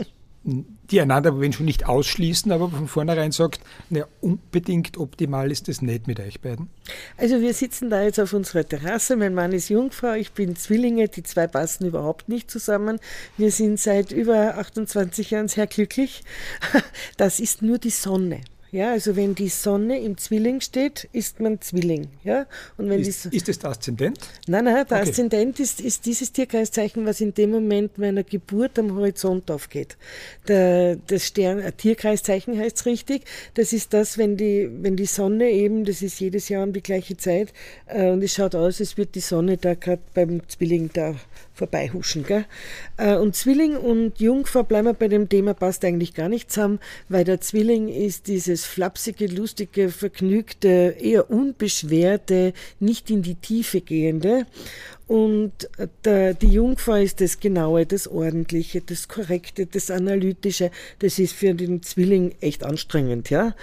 die 0.45 1.01
einander, 1.01 1.39
wenn 1.41 1.53
schon 1.53 1.67
nicht 1.67 1.87
ausschließen, 1.87 2.51
aber 2.51 2.69
von 2.69 2.89
vornherein 2.89 3.31
sagt, 3.31 3.61
na, 3.91 4.07
unbedingt 4.21 4.99
optimal 4.99 5.51
ist 5.53 5.69
es 5.69 5.83
nicht 5.83 6.09
mit 6.09 6.19
euch 6.19 6.41
beiden? 6.41 6.69
Also 7.17 7.41
wir 7.41 7.55
sitzen 7.55 7.91
da 7.91 8.03
jetzt 8.03 8.19
auf 8.19 8.33
unserer 8.33 8.67
Terrasse, 8.67 9.17
mein 9.17 9.35
Mann 9.35 9.53
ist 9.53 9.69
Jungfrau, 9.69 10.15
ich 10.15 10.33
bin 10.33 10.57
Zwillinge, 10.57 11.09
die 11.09 11.23
zwei 11.23 11.47
passen 11.47 11.87
überhaupt 11.87 12.29
nicht 12.29 12.51
zusammen. 12.51 12.99
Wir 13.37 13.53
sind 13.53 13.79
seit 13.79 14.11
über 14.11 14.59
28 14.59 15.31
Jahren 15.31 15.49
sehr 15.49 15.67
glücklich. 15.67 16.23
Das 17.17 17.41
ist 17.41 17.63
nur 17.63 17.79
die 17.79 17.91
Sonne. 17.91 18.41
Ja, 18.73 18.93
also 18.93 19.17
wenn 19.17 19.35
die 19.35 19.51
Sonne 19.51 20.01
im 20.01 20.17
Zwilling 20.17 20.63
steht, 20.63 21.07
ist 21.13 21.41
man 21.41 21.61
Zwilling. 21.61 22.09
Ja? 22.25 22.47
Und 22.79 22.89
wenn 22.89 23.03
ist, 23.03 23.27
ist 23.27 23.47
das 23.47 23.59
der 23.59 23.71
Aszendent? 23.71 24.19
Nein, 24.47 24.65
nein, 24.65 24.87
der 24.89 25.01
okay. 25.01 25.11
Aszendent 25.11 25.61
ist, 25.61 25.79
ist 25.79 26.07
dieses 26.07 26.33
Tierkreiszeichen, 26.33 27.05
was 27.05 27.21
in 27.21 27.35
dem 27.35 27.51
Moment 27.51 27.99
meiner 27.99 28.23
Geburt 28.25 28.79
am 28.79 28.95
Horizont 28.95 29.51
aufgeht. 29.51 29.99
Der, 30.49 30.97
das 30.97 31.27
Stern, 31.27 31.61
ein 31.61 31.77
Tierkreiszeichen 31.77 32.59
heißt 32.59 32.79
es 32.79 32.87
richtig. 32.87 33.25
Das 33.53 33.75
ist 33.75 33.93
das, 33.93 34.17
wenn 34.17 34.39
die, 34.39 34.71
wenn 34.81 34.97
die 34.97 35.05
Sonne 35.05 35.51
eben, 35.51 35.85
das 35.85 36.01
ist 36.01 36.19
jedes 36.19 36.49
Jahr 36.49 36.65
um 36.65 36.73
die 36.73 36.83
gleiche 36.83 37.19
Zeit, 37.19 37.53
äh, 37.89 38.09
und 38.09 38.23
es 38.23 38.33
schaut 38.33 38.55
aus, 38.55 38.81
als 38.81 38.97
würde 38.97 39.13
die 39.13 39.21
Sonne 39.21 39.59
da 39.59 39.75
gerade 39.75 40.01
beim 40.15 40.49
Zwilling 40.49 40.89
da 40.95 41.15
vorbeihuschen. 41.55 42.25
Gell? 42.25 42.45
Äh, 42.97 43.17
und 43.17 43.37
Zwilling 43.37 43.77
und 43.77 44.21
Jungfrau, 44.21 44.63
bleiben 44.63 44.87
wir 44.87 44.95
bei 44.95 45.09
dem 45.09 45.29
Thema, 45.29 45.55
passt 45.55 45.85
eigentlich 45.85 46.15
gar 46.15 46.29
nicht 46.29 46.51
zusammen, 46.51 46.81
weil 47.09 47.25
der 47.25 47.41
Zwilling 47.41 47.89
ist 47.89 48.29
dieses 48.29 48.65
flapsige, 48.65 49.27
lustige, 49.27 49.91
vergnügte, 49.91 50.97
eher 50.99 51.31
unbeschwerte, 51.31 52.53
nicht 52.81 53.11
in 53.11 53.23
die 53.23 53.37
Tiefe 53.37 53.81
gehende. 53.81 54.47
Und 55.13 55.69
der, 56.05 56.33
die 56.33 56.49
Jungfrau 56.49 56.95
ist 56.95 57.21
das 57.21 57.39
Genaue, 57.39 57.85
das 57.85 58.09
Ordentliche, 58.09 58.81
das 58.81 59.09
Korrekte, 59.09 59.67
das 59.67 59.91
Analytische. 59.91 60.71
Das 61.01 61.19
ist 61.19 61.35
für 61.35 61.53
den 61.55 61.83
Zwilling 61.83 62.35
echt 62.41 62.65
anstrengend, 62.65 63.29
ja. 63.29 63.55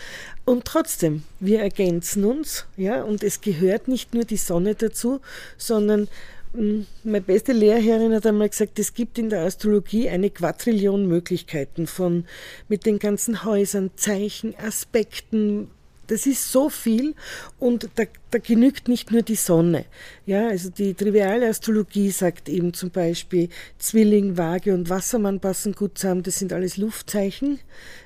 Und 0.45 0.65
trotzdem, 0.65 1.23
wir 1.39 1.61
ergänzen 1.61 2.23
uns, 2.25 2.65
ja, 2.77 3.03
und 3.03 3.23
es 3.23 3.41
gehört 3.41 3.87
nicht 3.87 4.13
nur 4.13 4.25
die 4.25 4.37
Sonne 4.37 4.75
dazu, 4.75 5.21
sondern 5.57 6.07
meine 6.53 7.21
beste 7.21 7.53
Lehrherrin 7.53 8.13
hat 8.13 8.25
einmal 8.25 8.49
gesagt, 8.49 8.79
es 8.79 8.93
gibt 8.93 9.19
in 9.19 9.29
der 9.29 9.45
Astrologie 9.45 10.09
eine 10.09 10.29
Quadrillion 10.29 11.07
Möglichkeiten 11.07 11.85
von 11.85 12.25
mit 12.67 12.85
den 12.85 12.97
ganzen 12.97 13.43
Häusern, 13.43 13.91
Zeichen, 13.95 14.55
Aspekten, 14.57 15.69
das 16.09 16.25
ist 16.25 16.51
so 16.51 16.69
viel 16.69 17.15
und 17.59 17.89
da, 17.95 18.03
da, 18.31 18.39
genügt 18.39 18.87
nicht 18.87 19.11
nur 19.11 19.21
die 19.21 19.35
Sonne. 19.35 19.85
Ja, 20.25 20.47
also 20.47 20.69
die 20.69 20.93
triviale 20.93 21.47
Astrologie 21.47 22.09
sagt 22.09 22.49
eben 22.49 22.73
zum 22.73 22.89
Beispiel 22.89 23.49
Zwilling, 23.77 24.37
Waage 24.37 24.73
und 24.73 24.89
Wassermann 24.89 25.39
passen 25.39 25.73
gut 25.73 25.97
zusammen. 25.97 26.23
Das 26.23 26.39
sind 26.39 26.51
alles 26.51 26.77
Luftzeichen. 26.77 27.59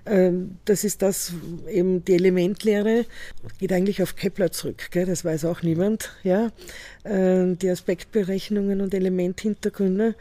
Ähm, 0.05 0.57
das 0.65 0.83
ist 0.83 1.01
das 1.01 1.33
eben 1.69 2.03
die 2.03 2.15
Elementlehre. 2.15 3.05
Geht 3.59 3.71
eigentlich 3.71 4.03
auf 4.03 4.15
Kepler 4.15 4.51
zurück. 4.51 4.89
Gell? 4.91 5.05
Das 5.05 5.23
weiß 5.23 5.45
auch 5.45 5.61
niemand. 5.61 6.11
Ja, 6.23 6.51
ähm, 7.05 7.57
die 7.57 7.69
Aspektberechnungen 7.69 8.81
und 8.81 8.93
Elementhintergründe 8.93 10.15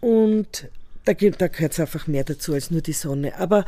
und 0.00 0.68
da, 1.04 1.12
da 1.12 1.48
gehört 1.48 1.72
es 1.72 1.80
einfach 1.80 2.06
mehr 2.06 2.24
dazu 2.24 2.52
als 2.54 2.70
nur 2.70 2.82
die 2.82 2.92
Sonne. 2.92 3.36
Aber 3.38 3.64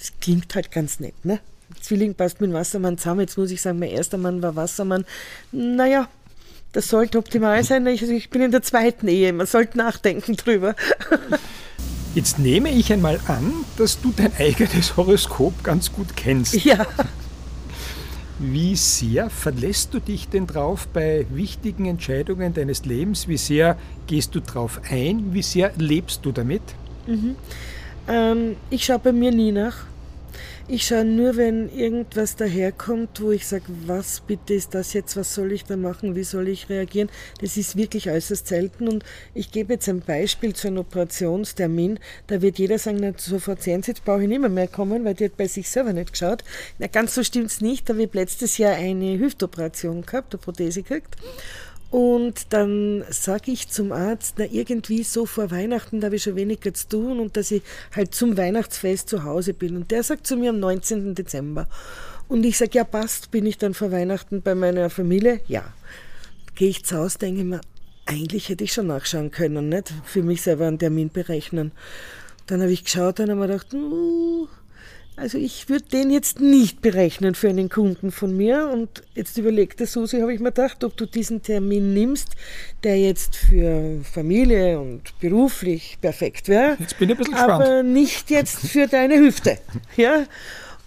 es 0.00 0.12
klingt 0.20 0.54
halt 0.54 0.72
ganz 0.72 0.98
nett, 1.00 1.24
ne? 1.24 1.40
Zwilling 1.80 2.14
passt 2.14 2.40
mit 2.40 2.52
Wassermann 2.52 2.98
zusammen. 2.98 3.20
Jetzt 3.20 3.38
muss 3.38 3.50
ich 3.50 3.60
sagen, 3.60 3.78
mein 3.78 3.90
erster 3.90 4.18
Mann 4.18 4.42
war 4.42 4.56
Wassermann. 4.56 5.04
Naja, 5.52 6.08
das 6.72 6.88
sollte 6.88 7.18
optimal 7.18 7.62
sein. 7.64 7.86
Ich, 7.86 8.02
also 8.02 8.12
ich 8.12 8.30
bin 8.30 8.42
in 8.42 8.50
der 8.50 8.62
zweiten 8.62 9.08
Ehe. 9.08 9.32
Man 9.32 9.46
sollte 9.46 9.78
nachdenken 9.78 10.36
drüber. 10.36 10.74
Jetzt 12.14 12.40
nehme 12.40 12.70
ich 12.70 12.92
einmal 12.92 13.20
an, 13.28 13.52
dass 13.76 14.00
du 14.00 14.12
dein 14.16 14.32
eigenes 14.36 14.96
Horoskop 14.96 15.62
ganz 15.62 15.92
gut 15.92 16.16
kennst. 16.16 16.54
Ja. 16.64 16.86
Wie 18.40 18.74
sehr 18.74 19.30
verlässt 19.30 19.92
du 19.94 20.00
dich 20.00 20.28
denn 20.28 20.46
drauf 20.46 20.88
bei 20.88 21.26
wichtigen 21.30 21.86
Entscheidungen 21.86 22.54
deines 22.54 22.84
Lebens? 22.84 23.28
Wie 23.28 23.36
sehr 23.36 23.76
gehst 24.06 24.34
du 24.34 24.40
drauf 24.40 24.80
ein? 24.90 25.34
Wie 25.34 25.42
sehr 25.42 25.72
lebst 25.76 26.24
du 26.24 26.32
damit? 26.32 26.62
Mhm. 27.06 27.36
Ähm, 28.08 28.56
ich 28.70 28.84
schaue 28.84 28.98
bei 28.98 29.12
mir 29.12 29.30
nie 29.30 29.52
nach. 29.52 29.84
Ich 30.72 30.86
schaue 30.86 31.04
nur, 31.04 31.36
wenn 31.36 31.68
irgendwas 31.76 32.36
daherkommt, 32.36 33.20
wo 33.20 33.32
ich 33.32 33.44
sage, 33.44 33.64
was 33.86 34.20
bitte 34.20 34.54
ist 34.54 34.72
das 34.72 34.92
jetzt, 34.92 35.16
was 35.16 35.34
soll 35.34 35.50
ich 35.50 35.64
da 35.64 35.76
machen, 35.76 36.14
wie 36.14 36.22
soll 36.22 36.46
ich 36.46 36.68
reagieren. 36.68 37.10
Das 37.40 37.56
ist 37.56 37.76
wirklich 37.76 38.08
äußerst 38.08 38.46
selten 38.46 38.86
und 38.86 39.04
ich 39.34 39.50
gebe 39.50 39.72
jetzt 39.72 39.88
ein 39.88 39.98
Beispiel 39.98 40.54
zu 40.54 40.68
einem 40.68 40.78
Operationstermin. 40.78 41.98
Da 42.28 42.40
wird 42.40 42.60
jeder 42.60 42.78
sagen, 42.78 42.98
na, 43.00 43.12
sofort 43.16 43.64
sehen 43.64 43.82
Sie, 43.82 43.90
jetzt 43.90 44.04
brauche 44.04 44.22
ich 44.22 44.28
nicht 44.28 44.40
mehr, 44.40 44.48
mehr 44.48 44.68
kommen, 44.68 45.04
weil 45.04 45.14
die 45.14 45.24
hat 45.24 45.36
bei 45.36 45.48
sich 45.48 45.68
selber 45.68 45.92
nicht 45.92 46.12
geschaut. 46.12 46.44
Na, 46.78 46.86
ganz 46.86 47.16
so 47.16 47.24
stimmt 47.24 47.50
es 47.50 47.60
nicht. 47.60 47.88
Da 47.88 47.94
habe 47.94 48.04
ich 48.04 48.14
letztes 48.14 48.56
Jahr 48.56 48.76
eine 48.76 49.18
Hüftoperation 49.18 50.02
gehabt, 50.02 50.34
eine 50.34 50.40
Prothese 50.40 50.84
gekriegt. 50.84 51.16
Und 51.90 52.52
dann 52.52 53.04
sage 53.10 53.50
ich 53.50 53.68
zum 53.68 53.90
Arzt, 53.90 54.36
na 54.38 54.44
irgendwie 54.44 55.02
so 55.02 55.26
vor 55.26 55.50
Weihnachten, 55.50 56.00
da 56.00 56.06
habe 56.06 56.16
ich 56.16 56.22
schon 56.22 56.36
weniger 56.36 56.72
zu 56.72 56.88
tun 56.88 57.18
und 57.18 57.36
dass 57.36 57.50
ich 57.50 57.62
halt 57.94 58.14
zum 58.14 58.36
Weihnachtsfest 58.36 59.08
zu 59.08 59.24
Hause 59.24 59.54
bin. 59.54 59.76
Und 59.76 59.90
der 59.90 60.04
sagt 60.04 60.26
zu 60.26 60.36
mir 60.36 60.50
am 60.50 60.60
19. 60.60 61.16
Dezember. 61.16 61.66
Und 62.28 62.44
ich 62.44 62.58
sage, 62.58 62.72
ja 62.74 62.84
passt, 62.84 63.32
bin 63.32 63.44
ich 63.44 63.58
dann 63.58 63.74
vor 63.74 63.90
Weihnachten 63.90 64.40
bei 64.40 64.54
meiner 64.54 64.88
Familie? 64.88 65.40
Ja. 65.48 65.64
Gehe 66.54 66.68
ich 66.68 66.84
zu 66.84 66.96
Hause, 66.96 67.18
denke 67.18 67.40
ich 67.40 67.46
mir, 67.46 67.60
eigentlich 68.06 68.48
hätte 68.48 68.62
ich 68.62 68.72
schon 68.72 68.86
nachschauen 68.86 69.32
können, 69.32 69.68
nicht? 69.68 69.92
Für 70.04 70.22
mich 70.22 70.42
selber 70.42 70.68
einen 70.68 70.78
Termin 70.78 71.10
berechnen. 71.10 71.72
Dann 72.46 72.62
habe 72.62 72.70
ich 72.70 72.84
geschaut 72.84 73.18
und 73.18 73.30
habe 73.30 73.40
mir 73.40 73.46
gedacht, 73.48 73.74
uh, 73.74 74.46
also 75.20 75.36
ich 75.36 75.68
würde 75.68 75.84
den 75.84 76.10
jetzt 76.10 76.40
nicht 76.40 76.80
berechnen 76.80 77.34
für 77.34 77.50
einen 77.50 77.68
Kunden 77.68 78.10
von 78.10 78.34
mir. 78.34 78.70
Und 78.72 79.02
jetzt 79.14 79.36
überlegt 79.36 79.78
der 79.78 79.86
Susi, 79.86 80.20
habe 80.20 80.32
ich 80.32 80.40
mir 80.40 80.50
gedacht, 80.50 80.82
ob 80.82 80.96
du 80.96 81.04
diesen 81.04 81.42
Termin 81.42 81.92
nimmst, 81.92 82.28
der 82.82 82.98
jetzt 82.98 83.36
für 83.36 84.00
Familie 84.02 84.80
und 84.80 85.02
beruflich 85.20 85.98
perfekt 86.00 86.48
wäre. 86.48 86.76
Jetzt 86.80 86.98
bin 86.98 87.10
ich 87.10 87.16
ein 87.16 87.18
bisschen 87.18 87.34
aber 87.34 87.58
gespannt. 87.58 87.92
nicht 87.92 88.30
jetzt 88.30 88.66
für 88.66 88.86
deine 88.86 89.18
Hüfte. 89.18 89.58
Ja? 89.96 90.24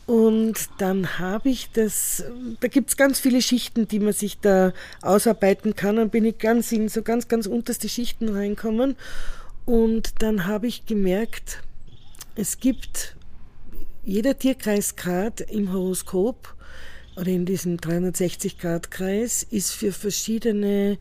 Und 0.07 0.67
dann 0.79 1.19
habe 1.19 1.49
ich 1.49 1.69
das, 1.71 2.23
da 2.59 2.67
gibt 2.67 2.89
es 2.89 2.97
ganz 2.97 3.19
viele 3.19 3.41
Schichten, 3.41 3.87
die 3.87 3.99
man 3.99 4.13
sich 4.13 4.39
da 4.39 4.73
ausarbeiten 5.03 5.75
kann. 5.75 5.97
Dann 5.97 6.09
bin 6.09 6.25
ich 6.25 6.39
ganz 6.39 6.71
in 6.71 6.89
so 6.89 7.03
ganz, 7.03 7.27
ganz 7.27 7.45
unterste 7.45 7.87
Schichten 7.87 8.29
reinkommen. 8.29 8.95
Und 9.65 10.23
dann 10.23 10.47
habe 10.47 10.65
ich 10.65 10.87
gemerkt, 10.87 11.59
es 12.35 12.59
gibt 12.59 13.15
jeder 14.05 14.37
Tierkreisgrad 14.37 15.41
im 15.41 15.71
Horoskop 15.71 16.55
oder 17.15 17.27
in 17.27 17.45
diesem 17.45 17.77
360-Grad-Kreis 17.77 19.43
ist 19.43 19.71
für 19.71 19.91
verschiedene 19.91 20.97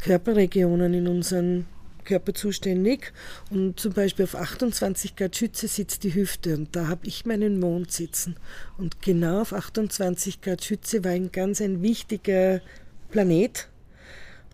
Körperregionen 0.00 0.92
in 0.92 1.08
unserem 1.08 1.66
Körper 2.04 2.34
zuständig. 2.34 3.12
Und 3.50 3.80
zum 3.80 3.92
Beispiel 3.92 4.24
auf 4.24 4.34
28 4.34 5.16
Grad 5.16 5.36
Schütze 5.36 5.66
sitzt 5.66 6.04
die 6.04 6.14
Hüfte 6.14 6.54
und 6.54 6.76
da 6.76 6.88
habe 6.88 7.06
ich 7.06 7.24
meinen 7.24 7.58
Mond 7.58 7.90
sitzen. 7.90 8.36
Und 8.76 9.02
genau 9.02 9.40
auf 9.40 9.52
28 9.52 10.40
Grad 10.40 10.64
Schütze 10.64 11.04
war 11.04 11.12
ein 11.12 11.32
ganz 11.32 11.60
ein 11.60 11.82
wichtiger 11.82 12.60
Planet. 13.10 13.68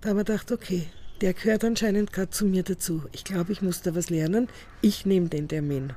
Da 0.01 0.11
haben 0.11 0.17
wir 0.17 0.25
gedacht, 0.25 0.53
okay, 0.53 0.87
der 1.21 1.35
gehört 1.35 1.65
anscheinend 1.65 2.13
gerade 2.13 2.31
zu 2.31 2.47
mir 2.47 2.63
dazu. 2.63 3.03
Ich 3.13 3.25
glaube, 3.25 3.53
ich 3.53 3.63
muss 3.63 3.83
da 3.83 3.95
was 3.95 4.11
lernen. 4.11 4.49
Ich 4.81 5.07
nehme 5.07 5.29
den 5.29 5.49
Termin. 5.49 5.93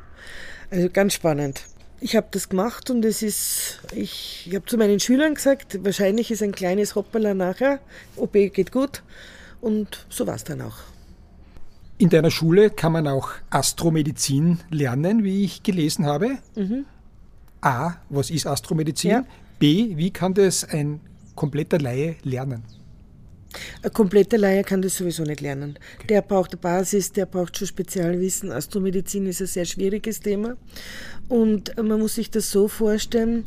Also 0.69 0.89
ganz 0.89 1.13
spannend. 1.13 1.63
Ich 2.01 2.15
habe 2.15 2.27
das 2.31 2.49
gemacht 2.49 2.89
und 2.89 3.05
es 3.05 3.21
ist, 3.21 3.79
ich, 3.93 4.45
ich 4.47 4.55
habe 4.55 4.65
zu 4.65 4.77
meinen 4.77 4.99
Schülern 4.99 5.35
gesagt, 5.35 5.83
wahrscheinlich 5.83 6.29
ist 6.29 6.43
ein 6.43 6.51
kleines 6.51 6.95
Hoppala 6.95 7.33
nachher, 7.33 7.79
OP 8.15 8.33
geht 8.33 8.71
gut 8.71 9.01
und 9.61 10.05
so 10.09 10.27
war 10.27 10.35
es 10.35 10.43
dann 10.43 10.61
auch. 10.61 10.77
In 11.97 12.09
deiner 12.09 12.31
Schule 12.31 12.69
kann 12.69 12.91
man 12.91 13.07
auch 13.07 13.31
Astromedizin 13.49 14.59
lernen, 14.69 15.23
wie 15.23 15.45
ich 15.45 15.63
gelesen 15.63 16.05
habe. 16.05 16.37
A, 17.61 17.93
was 18.09 18.29
ist 18.29 18.45
Astromedizin? 18.45 19.11
Ja. 19.11 19.25
B, 19.59 19.95
wie 19.95 20.11
kann 20.11 20.33
das 20.33 20.65
ein 20.65 20.99
kompletter 21.35 21.79
Laie 21.79 22.17
lernen? 22.23 22.63
Ein 23.85 23.93
kompletter 23.93 24.39
Laie 24.39 24.63
kann 24.63 24.81
das 24.81 24.97
sowieso 24.97 25.21
nicht 25.21 25.41
lernen. 25.41 25.77
Der 26.09 26.23
braucht 26.23 26.53
eine 26.53 26.59
Basis, 26.59 27.11
der 27.11 27.27
braucht 27.27 27.55
schon 27.55 27.67
Spezialwissen. 27.67 28.51
Astromedizin 28.51 29.27
ist 29.27 29.41
ein 29.41 29.47
sehr 29.47 29.65
schwieriges 29.65 30.21
Thema. 30.21 30.57
Und 31.29 31.77
man 31.77 31.99
muss 31.99 32.15
sich 32.15 32.31
das 32.31 32.49
so 32.49 32.67
vorstellen, 32.67 33.43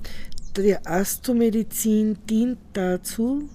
die 0.56 0.76
Astromedizin 0.76 2.18
dient 2.30 2.58
dazu, 2.72 3.48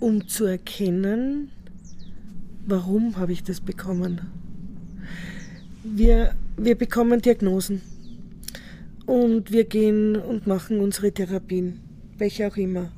um 0.00 0.26
zu 0.26 0.46
erkennen, 0.46 1.50
warum 2.66 3.18
habe 3.18 3.32
ich 3.32 3.42
das 3.42 3.60
bekommen. 3.60 4.22
Wir, 5.82 6.34
wir 6.56 6.74
bekommen 6.74 7.20
Diagnosen 7.20 7.82
und 9.04 9.52
wir 9.52 9.64
gehen 9.64 10.16
und 10.16 10.46
machen 10.46 10.80
unsere 10.80 11.12
Therapien, 11.12 11.82
welche 12.16 12.48
auch 12.48 12.56
immer. 12.56 12.92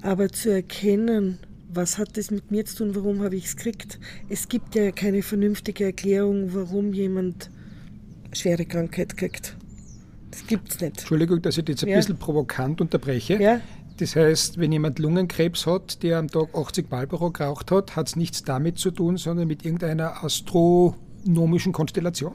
Aber 0.00 0.30
zu 0.30 0.48
erkennen, 0.48 1.38
was 1.76 1.98
hat 1.98 2.16
das 2.16 2.30
mit 2.30 2.50
mir 2.50 2.64
zu 2.64 2.76
tun, 2.76 2.94
warum 2.94 3.22
habe 3.22 3.36
ich 3.36 3.46
es 3.46 3.56
gekriegt? 3.56 3.98
Es 4.28 4.48
gibt 4.48 4.74
ja 4.74 4.90
keine 4.90 5.22
vernünftige 5.22 5.84
Erklärung, 5.84 6.54
warum 6.54 6.92
jemand 6.92 7.50
schwere 8.32 8.64
Krankheit 8.64 9.16
kriegt. 9.16 9.56
Das 10.30 10.46
gibt 10.46 10.70
es 10.70 10.80
nicht. 10.80 10.98
Entschuldigung, 10.98 11.40
dass 11.42 11.56
ich 11.56 11.64
das 11.64 11.74
jetzt 11.74 11.84
ein 11.84 11.90
Ja. 11.90 11.96
bisschen 11.96 12.18
provokant 12.18 12.80
unterbreche. 12.80 13.40
Ja? 13.40 13.60
Das 13.98 14.14
heißt, 14.16 14.58
wenn 14.58 14.72
jemand 14.72 14.98
Lungenkrebs 14.98 15.66
hat, 15.66 16.02
der 16.02 16.18
am 16.18 16.28
Tag 16.28 16.54
80 16.54 16.90
Marlboro 16.90 17.30
geraucht 17.30 17.70
hat, 17.70 17.96
hat 17.96 18.08
es 18.08 18.16
nichts 18.16 18.42
damit 18.42 18.78
zu 18.78 18.90
tun, 18.90 19.16
sondern 19.16 19.48
mit 19.48 19.64
irgendeiner 19.64 20.22
astronomischen 20.22 21.72
Konstellation. 21.72 22.34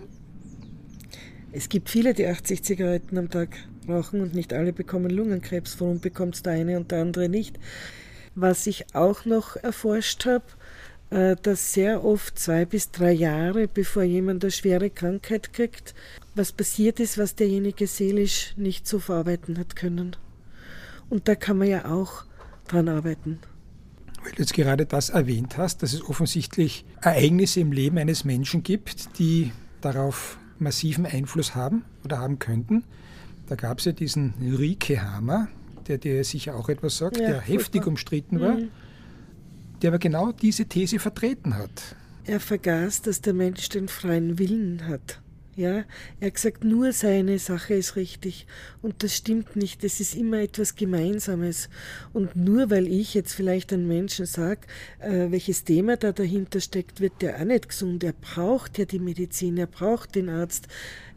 Es 1.52 1.70
gibt 1.70 1.90
viele, 1.90 2.14
die 2.14 2.26
80 2.26 2.64
Zigaretten 2.64 3.18
am 3.18 3.30
Tag 3.30 3.50
rauchen 3.88 4.22
und 4.22 4.34
nicht 4.34 4.54
alle 4.54 4.74
bekommen 4.74 5.12
Lungenkrebs. 5.12 5.80
Warum 5.80 6.00
bekommt 6.00 6.36
es 6.36 6.44
der 6.44 6.54
eine 6.54 6.78
und 6.78 6.92
der 6.92 7.02
andere 7.02 7.30
nicht? 7.30 7.60
Was 8.36 8.68
ich 8.68 8.96
auch 8.96 9.26
noch 9.26 9.56
erforscht 9.58 10.26
habe, 10.26 10.46
äh, 11.12 11.36
dass 11.42 11.74
sehr 11.74 12.04
oft 12.04 12.40
zwei 12.40 12.66
bis 12.66 12.92
drei 12.92 13.12
Jahre, 13.12 13.68
bevor 13.68 14.04
jemand 14.04 14.44
eine 14.44 14.52
schwere 14.52 14.90
Krankheit 14.90 15.54
kriegt, 15.54 15.94
was 16.36 16.52
passiert 16.54 17.00
ist, 17.00 17.18
was 17.18 17.36
derjenige 17.36 17.88
seelisch 17.88 18.54
nicht 18.56 18.88
so 18.88 19.00
verarbeiten 19.00 19.58
hat 19.58 19.76
können. 19.76 20.16
Und 21.10 21.28
da 21.28 21.36
kann 21.36 21.58
man 21.58 21.68
ja 21.68 21.92
auch 21.92 22.24
dran 22.68 22.88
arbeiten. 22.88 23.40
Weil 24.24 24.32
du 24.32 24.44
jetzt 24.44 24.54
gerade 24.54 24.86
das 24.86 25.10
erwähnt 25.10 25.58
hast, 25.58 25.84
dass 25.84 25.94
es 25.94 26.02
offensichtlich 26.02 26.86
Ereignisse 27.02 27.60
im 27.60 27.74
Leben 27.74 27.98
eines 27.98 28.24
Menschen 28.24 28.64
gibt, 28.64 29.20
die 29.20 29.52
darauf 29.82 30.38
massiven 30.60 31.06
Einfluss 31.06 31.56
haben 31.56 31.84
oder 32.06 32.20
haben 32.20 32.40
könnten. 32.40 32.84
Da 33.48 33.56
gab 33.56 33.80
es 33.80 33.86
ja 33.86 33.92
diesen 33.92 34.34
Rike 34.40 35.02
Hammer, 35.02 35.50
der 35.98 36.14
dir 36.14 36.24
sicher 36.24 36.56
auch 36.56 36.70
etwas 36.70 36.98
sagt, 36.98 37.18
Ja, 37.18 37.28
der 37.28 37.42
heftig 37.42 37.82
furchtbar. 37.84 37.88
umstritten 37.88 38.40
war, 38.40 38.58
der 39.82 39.90
aber 39.90 40.00
genau 40.00 40.32
diese 40.32 40.66
These 40.66 41.00
vertreten 41.00 41.58
hat. 41.58 41.96
Er 42.26 42.40
vergaß, 42.40 43.02
dass 43.02 43.22
der 43.22 43.34
Mensch 43.34 43.68
den 43.70 43.88
freien 43.88 44.38
Willen 44.40 44.88
hat. 44.88 45.22
Ja, 45.62 45.84
er 46.20 46.28
hat 46.28 46.34
gesagt, 46.36 46.64
nur 46.64 46.92
seine 46.92 47.38
Sache 47.38 47.76
ist 47.76 47.96
richtig. 47.96 48.48
Und 48.82 49.04
das 49.04 49.16
stimmt 49.16 49.56
nicht. 49.56 49.84
Es 49.84 50.00
ist 50.00 50.16
immer 50.16 50.40
etwas 50.40 50.76
Gemeinsames. 50.76 51.70
Und 52.14 52.36
nur 52.36 52.72
weil 52.72 52.88
ich 52.88 53.14
jetzt 53.14 53.34
vielleicht 53.34 53.72
einem 53.72 53.88
Menschen 53.88 54.26
sage, 54.26 54.62
äh, 55.00 55.30
welches 55.30 55.64
Thema 55.64 55.98
da 55.98 56.12
dahinter 56.14 56.60
steckt, 56.62 57.00
wird 57.00 57.22
der 57.22 57.36
auch 57.40 57.46
nicht 57.46 57.70
gesund. 57.70 58.04
Er 58.04 58.14
braucht 58.14 58.80
ja 58.80 58.86
die 58.86 58.98
Medizin, 59.00 59.58
er 59.58 59.68
braucht 59.68 60.16
den 60.16 60.30
Arzt. 60.30 60.68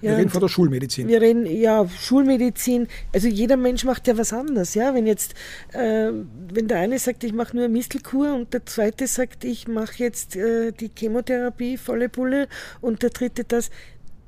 Wir 0.01 0.11
Ja, 0.11 0.17
reden 0.17 0.27
und- 0.27 0.33
von 0.33 0.41
der 0.43 0.49
Schulmedizin. 0.49 1.09
wir 1.09 1.23
reden, 1.23 1.47
ja, 1.47 1.89
Schulmedizin, 1.89 2.89
also 3.15 3.27
jeder 3.29 3.57
Mensch 3.57 3.85
macht 3.85 4.07
ja 4.07 4.19
was 4.19 4.35
anderes, 4.35 4.75
ja. 4.75 4.95
Wenn 4.95 5.07
jetzt, 5.07 5.33
äh, 5.73 6.11
wenn 6.53 6.69
der 6.69 6.79
eine 6.81 6.99
sagt, 6.99 7.25
ich 7.25 7.33
mache 7.33 7.57
nur 7.57 7.65
eine 7.65 7.73
Mistelkur 7.73 8.35
und 8.35 8.53
der 8.53 8.67
zweite 8.67 9.07
sagt, 9.07 9.45
ich 9.45 9.67
mache 9.69 9.95
jetzt 10.03 10.37
äh, 10.37 10.73
die 10.73 10.91
Chemotherapie, 10.95 11.79
volle 11.79 12.11
Pulle 12.11 12.49
und 12.83 13.03
der 13.03 13.11
dritte 13.11 13.45
das, 13.45 13.71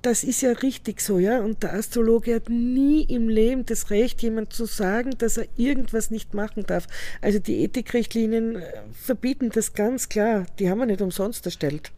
das 0.06 0.22
ist 0.22 0.40
ja 0.40 0.52
richtig 0.52 1.00
so, 1.00 1.18
ja. 1.18 1.40
Und 1.40 1.64
der 1.64 1.74
Astrologe 1.74 2.36
hat 2.36 2.48
nie 2.48 3.02
im 3.02 3.28
Leben 3.28 3.66
das 3.66 3.90
Recht, 3.90 4.22
jemand 4.22 4.52
zu 4.52 4.64
sagen, 4.64 5.10
dass 5.18 5.36
er 5.36 5.48
irgendwas 5.56 6.12
nicht 6.12 6.32
machen 6.32 6.64
darf. 6.64 6.86
Also 7.20 7.40
die 7.40 7.64
Ethikrichtlinien 7.64 8.54
äh, 8.54 8.62
verbieten 8.92 9.50
das 9.52 9.72
ganz 9.74 10.08
klar. 10.08 10.46
Die 10.60 10.70
haben 10.70 10.78
wir 10.78 10.86
nicht 10.86 11.02
umsonst 11.02 11.44
erstellt. 11.44 11.90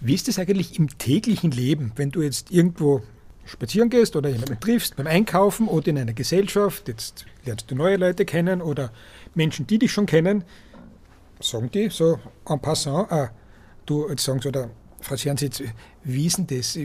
Wie 0.00 0.14
ist 0.14 0.26
es 0.26 0.40
eigentlich 0.40 0.80
im 0.80 0.98
täglichen 0.98 1.52
Leben, 1.52 1.92
wenn 1.94 2.10
du 2.10 2.22
jetzt 2.22 2.50
irgendwo 2.50 3.02
spazieren 3.44 3.88
gehst 3.88 4.16
oder 4.16 4.30
jemanden 4.30 4.58
triffst 4.58 4.96
beim 4.96 5.06
Einkaufen 5.06 5.68
oder 5.68 5.86
in 5.86 5.98
einer 5.98 6.14
Gesellschaft, 6.14 6.88
jetzt 6.88 7.24
lernst 7.44 7.70
du 7.70 7.76
neue 7.76 7.96
Leute 7.96 8.24
kennen 8.24 8.60
oder 8.60 8.92
Menschen, 9.36 9.64
die 9.64 9.78
dich 9.78 9.92
schon 9.92 10.06
kennen, 10.06 10.42
sagen 11.40 11.70
die 11.70 11.88
so 11.88 12.18
en 12.48 12.60
passant, 12.60 13.12
ah, 13.12 13.30
du, 13.86 14.08
jetzt 14.08 14.24
sagen 14.24 14.40
sie, 14.40 14.48
oder 14.48 14.70
Frau 15.00 15.16
Schernsitz, 15.16 15.62
wie 16.04 16.26
ist 16.26 16.38
denn 16.38 16.46
das? 16.46 16.76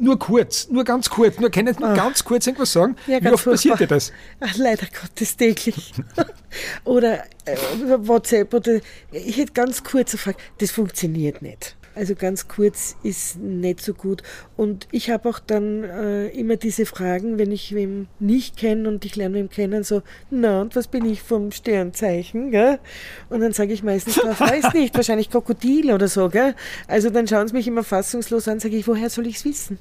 Nur 0.00 0.18
kurz, 0.18 0.68
nur 0.68 0.84
ganz 0.84 1.08
kurz, 1.08 1.38
nur 1.38 1.50
können 1.50 1.72
Sie 1.72 1.80
nur 1.80 1.94
ganz 1.94 2.22
kurz 2.24 2.46
irgendwas 2.46 2.72
sagen? 2.72 2.96
Ah. 3.06 3.10
Ja, 3.12 3.24
wie 3.24 3.28
oft 3.30 3.44
passiert 3.44 3.80
dir 3.80 3.86
das? 3.86 4.12
Ach, 4.40 4.54
leider 4.56 4.86
Gottes 4.86 5.36
täglich. 5.36 5.94
oder 6.84 7.24
äh, 7.46 7.56
über 7.80 8.06
WhatsApp 8.06 8.52
oder 8.52 8.80
ich 9.12 9.36
hätte 9.36 9.52
ganz 9.52 9.82
kurz 9.82 10.12
gefragt, 10.12 10.40
das 10.58 10.70
funktioniert 10.70 11.40
nicht. 11.42 11.76
Also 11.94 12.14
ganz 12.14 12.46
kurz 12.46 12.96
ist 13.02 13.38
nicht 13.38 13.80
so 13.80 13.94
gut. 13.94 14.22
Und 14.56 14.86
ich 14.92 15.10
habe 15.10 15.28
auch 15.28 15.40
dann 15.40 15.82
äh, 15.82 16.28
immer 16.28 16.56
diese 16.56 16.86
Fragen, 16.86 17.36
wenn 17.36 17.50
ich 17.50 17.74
wem 17.74 18.06
nicht 18.20 18.56
kenne 18.56 18.88
und 18.88 19.04
ich 19.04 19.16
lerne 19.16 19.40
ihn 19.40 19.50
kennen, 19.50 19.82
so, 19.82 20.02
na 20.30 20.60
und 20.60 20.76
was 20.76 20.86
bin 20.86 21.04
ich 21.04 21.20
vom 21.20 21.50
Sternzeichen? 21.50 22.52
Gell? 22.52 22.78
Und 23.28 23.40
dann 23.40 23.52
sage 23.52 23.72
ich 23.72 23.82
meistens, 23.82 24.18
ich 24.18 24.22
weiß 24.40 24.72
nicht, 24.74 24.94
wahrscheinlich 24.94 25.30
Krokodil 25.30 25.92
oder 25.92 26.06
so. 26.06 26.28
Gell? 26.28 26.54
Also 26.86 27.10
dann 27.10 27.26
schauen 27.26 27.48
sie 27.48 27.54
mich 27.54 27.66
immer 27.66 27.82
fassungslos 27.82 28.46
an, 28.46 28.60
sage 28.60 28.76
ich, 28.76 28.86
woher 28.86 29.10
soll 29.10 29.26
ich 29.26 29.36
es 29.36 29.44
wissen? 29.44 29.78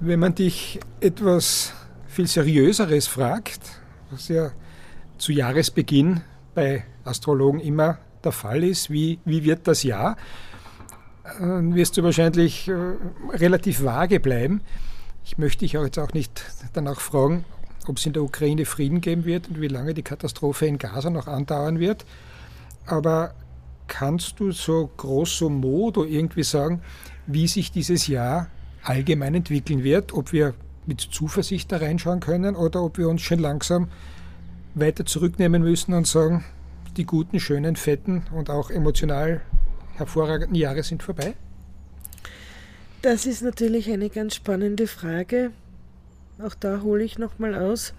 Wenn 0.00 0.20
man 0.20 0.34
dich 0.34 0.80
etwas 1.00 1.74
viel 2.08 2.26
Seriöseres 2.26 3.06
fragt, 3.06 3.60
was 4.10 4.28
ja 4.28 4.52
zu 5.18 5.32
Jahresbeginn 5.32 6.22
bei 6.54 6.84
Astrologen 7.04 7.60
immer 7.60 7.98
der 8.24 8.32
Fall 8.32 8.64
ist, 8.64 8.90
wie, 8.90 9.18
wie 9.24 9.44
wird 9.44 9.68
das 9.68 9.82
Jahr, 9.82 10.16
wirst 11.38 11.96
du 11.96 12.02
wahrscheinlich 12.02 12.68
äh, 12.68 12.74
relativ 13.32 13.82
vage 13.82 14.20
bleiben. 14.20 14.60
Ich 15.24 15.38
möchte 15.38 15.60
dich 15.60 15.72
jetzt 15.72 15.98
auch 15.98 16.12
nicht 16.12 16.44
danach 16.74 17.00
fragen, 17.00 17.44
ob 17.86 17.96
es 17.96 18.06
in 18.06 18.12
der 18.12 18.22
Ukraine 18.22 18.66
Frieden 18.66 19.00
geben 19.00 19.24
wird 19.24 19.48
und 19.48 19.60
wie 19.60 19.68
lange 19.68 19.94
die 19.94 20.02
Katastrophe 20.02 20.66
in 20.66 20.78
Gaza 20.78 21.08
noch 21.10 21.26
andauern 21.26 21.78
wird. 21.78 22.04
Aber 22.86 23.34
kannst 23.86 24.38
du 24.38 24.52
so 24.52 24.90
grosso 24.96 25.48
modo 25.48 26.04
irgendwie 26.04 26.42
sagen, 26.42 26.82
wie 27.26 27.48
sich 27.48 27.72
dieses 27.72 28.06
Jahr 28.06 28.48
allgemein 28.82 29.34
entwickeln 29.34 29.82
wird, 29.82 30.12
ob 30.12 30.32
wir 30.32 30.54
mit 30.86 31.00
Zuversicht 31.00 31.72
da 31.72 31.78
reinschauen 31.78 32.20
können 32.20 32.54
oder 32.54 32.82
ob 32.82 32.98
wir 32.98 33.08
uns 33.08 33.22
schon 33.22 33.38
langsam 33.38 33.88
weiter 34.74 35.06
zurücknehmen 35.06 35.62
müssen 35.62 35.94
und 35.94 36.06
sagen, 36.06 36.44
die 36.98 37.06
guten, 37.06 37.40
schönen, 37.40 37.76
fetten 37.76 38.24
und 38.32 38.50
auch 38.50 38.70
emotional 38.70 39.40
hervorragenden 39.96 40.54
Jahre 40.54 40.82
sind 40.82 41.02
vorbei? 41.02 41.34
Das 43.02 43.26
ist 43.26 43.42
natürlich 43.42 43.90
eine 43.90 44.08
ganz 44.08 44.34
spannende 44.34 44.86
Frage. 44.86 45.50
Auch 46.42 46.54
da 46.54 46.80
hole 46.82 47.04
ich 47.04 47.18
nochmal 47.18 47.54
aus. 47.54 47.92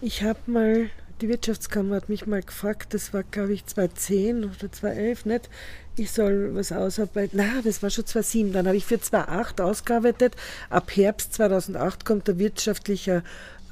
Ich 0.00 0.22
habe 0.22 0.40
mal, 0.46 0.90
die 1.20 1.28
Wirtschaftskammer 1.28 1.96
hat 1.96 2.08
mich 2.08 2.26
mal 2.26 2.42
gefragt, 2.42 2.92
das 2.92 3.14
war 3.14 3.22
glaube 3.22 3.52
ich 3.52 3.66
2010 3.66 4.44
oder 4.44 4.72
2011, 4.72 5.26
nicht? 5.26 5.48
Ich 5.96 6.10
soll 6.10 6.54
was 6.54 6.72
ausarbeiten. 6.72 7.38
Na, 7.40 7.62
das 7.62 7.82
war 7.82 7.90
schon 7.90 8.06
2007. 8.06 8.52
Dann 8.52 8.66
habe 8.66 8.76
ich 8.76 8.86
für 8.86 9.00
2008 9.00 9.60
ausgearbeitet. 9.60 10.36
Ab 10.70 10.90
Herbst 10.96 11.34
2008 11.34 12.04
kommt 12.04 12.28
der 12.28 12.38
wirtschaftliche 12.38 13.22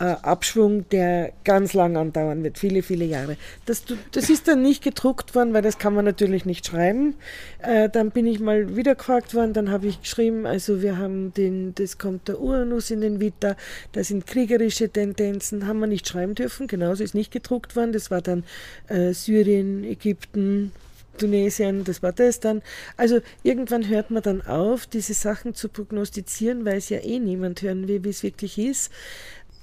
Abschwung, 0.04 0.88
der 0.88 1.32
ganz 1.44 1.74
lang 1.74 1.96
andauern 1.96 2.42
wird, 2.42 2.58
viele, 2.58 2.82
viele 2.82 3.04
Jahre. 3.04 3.36
Das, 3.66 3.84
das 4.12 4.30
ist 4.30 4.48
dann 4.48 4.62
nicht 4.62 4.82
gedruckt 4.82 5.34
worden, 5.34 5.52
weil 5.52 5.62
das 5.62 5.78
kann 5.78 5.94
man 5.94 6.04
natürlich 6.04 6.46
nicht 6.46 6.66
schreiben. 6.66 7.16
Äh, 7.62 7.90
dann 7.90 8.10
bin 8.10 8.26
ich 8.26 8.40
mal 8.40 8.76
wieder 8.76 8.94
gefragt 8.94 9.34
worden, 9.34 9.52
dann 9.52 9.70
habe 9.70 9.88
ich 9.88 10.00
geschrieben, 10.00 10.46
also 10.46 10.80
wir 10.80 10.96
haben 10.96 11.34
den, 11.34 11.74
das 11.74 11.98
kommt 11.98 12.28
der 12.28 12.40
Uranus 12.40 12.90
in 12.90 13.02
den 13.02 13.20
Vita, 13.20 13.56
da 13.92 14.02
sind 14.02 14.26
kriegerische 14.26 14.88
Tendenzen, 14.88 15.66
haben 15.66 15.80
wir 15.80 15.86
nicht 15.86 16.08
schreiben 16.08 16.34
dürfen, 16.34 16.66
genauso 16.66 17.04
ist 17.04 17.14
nicht 17.14 17.30
gedruckt 17.30 17.76
worden. 17.76 17.92
Das 17.92 18.10
war 18.10 18.22
dann 18.22 18.44
äh, 18.88 19.12
Syrien, 19.12 19.84
Ägypten, 19.84 20.72
Tunesien, 21.20 21.84
das 21.84 22.02
war 22.02 22.12
das 22.12 22.40
dann. 22.40 22.62
Also 22.96 23.20
irgendwann 23.42 23.88
hört 23.88 24.10
man 24.10 24.22
dann 24.22 24.40
auf, 24.42 24.86
diese 24.86 25.14
Sachen 25.14 25.54
zu 25.54 25.68
prognostizieren, 25.68 26.64
weil 26.64 26.78
es 26.78 26.88
ja 26.88 26.98
eh 26.98 27.18
niemand 27.18 27.62
hören 27.62 27.88
will, 27.88 28.02
wie 28.04 28.08
es 28.08 28.22
wirklich 28.22 28.58
ist. 28.58 28.90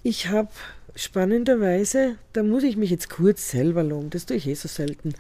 Ich 0.04 0.30
habe 0.30 0.50
spannenderweise, 0.98 2.18
da 2.34 2.44
muss 2.44 2.64
ich 2.64 2.76
mich 2.76 2.90
jetzt 2.90 3.10
kurz 3.10 3.52
selber 3.52 3.84
loben, 3.84 4.10
das 4.10 4.26
tue 4.26 4.36
ich 4.38 4.48
eh 4.48 4.56
so 4.56 4.68
selten. 4.68 5.14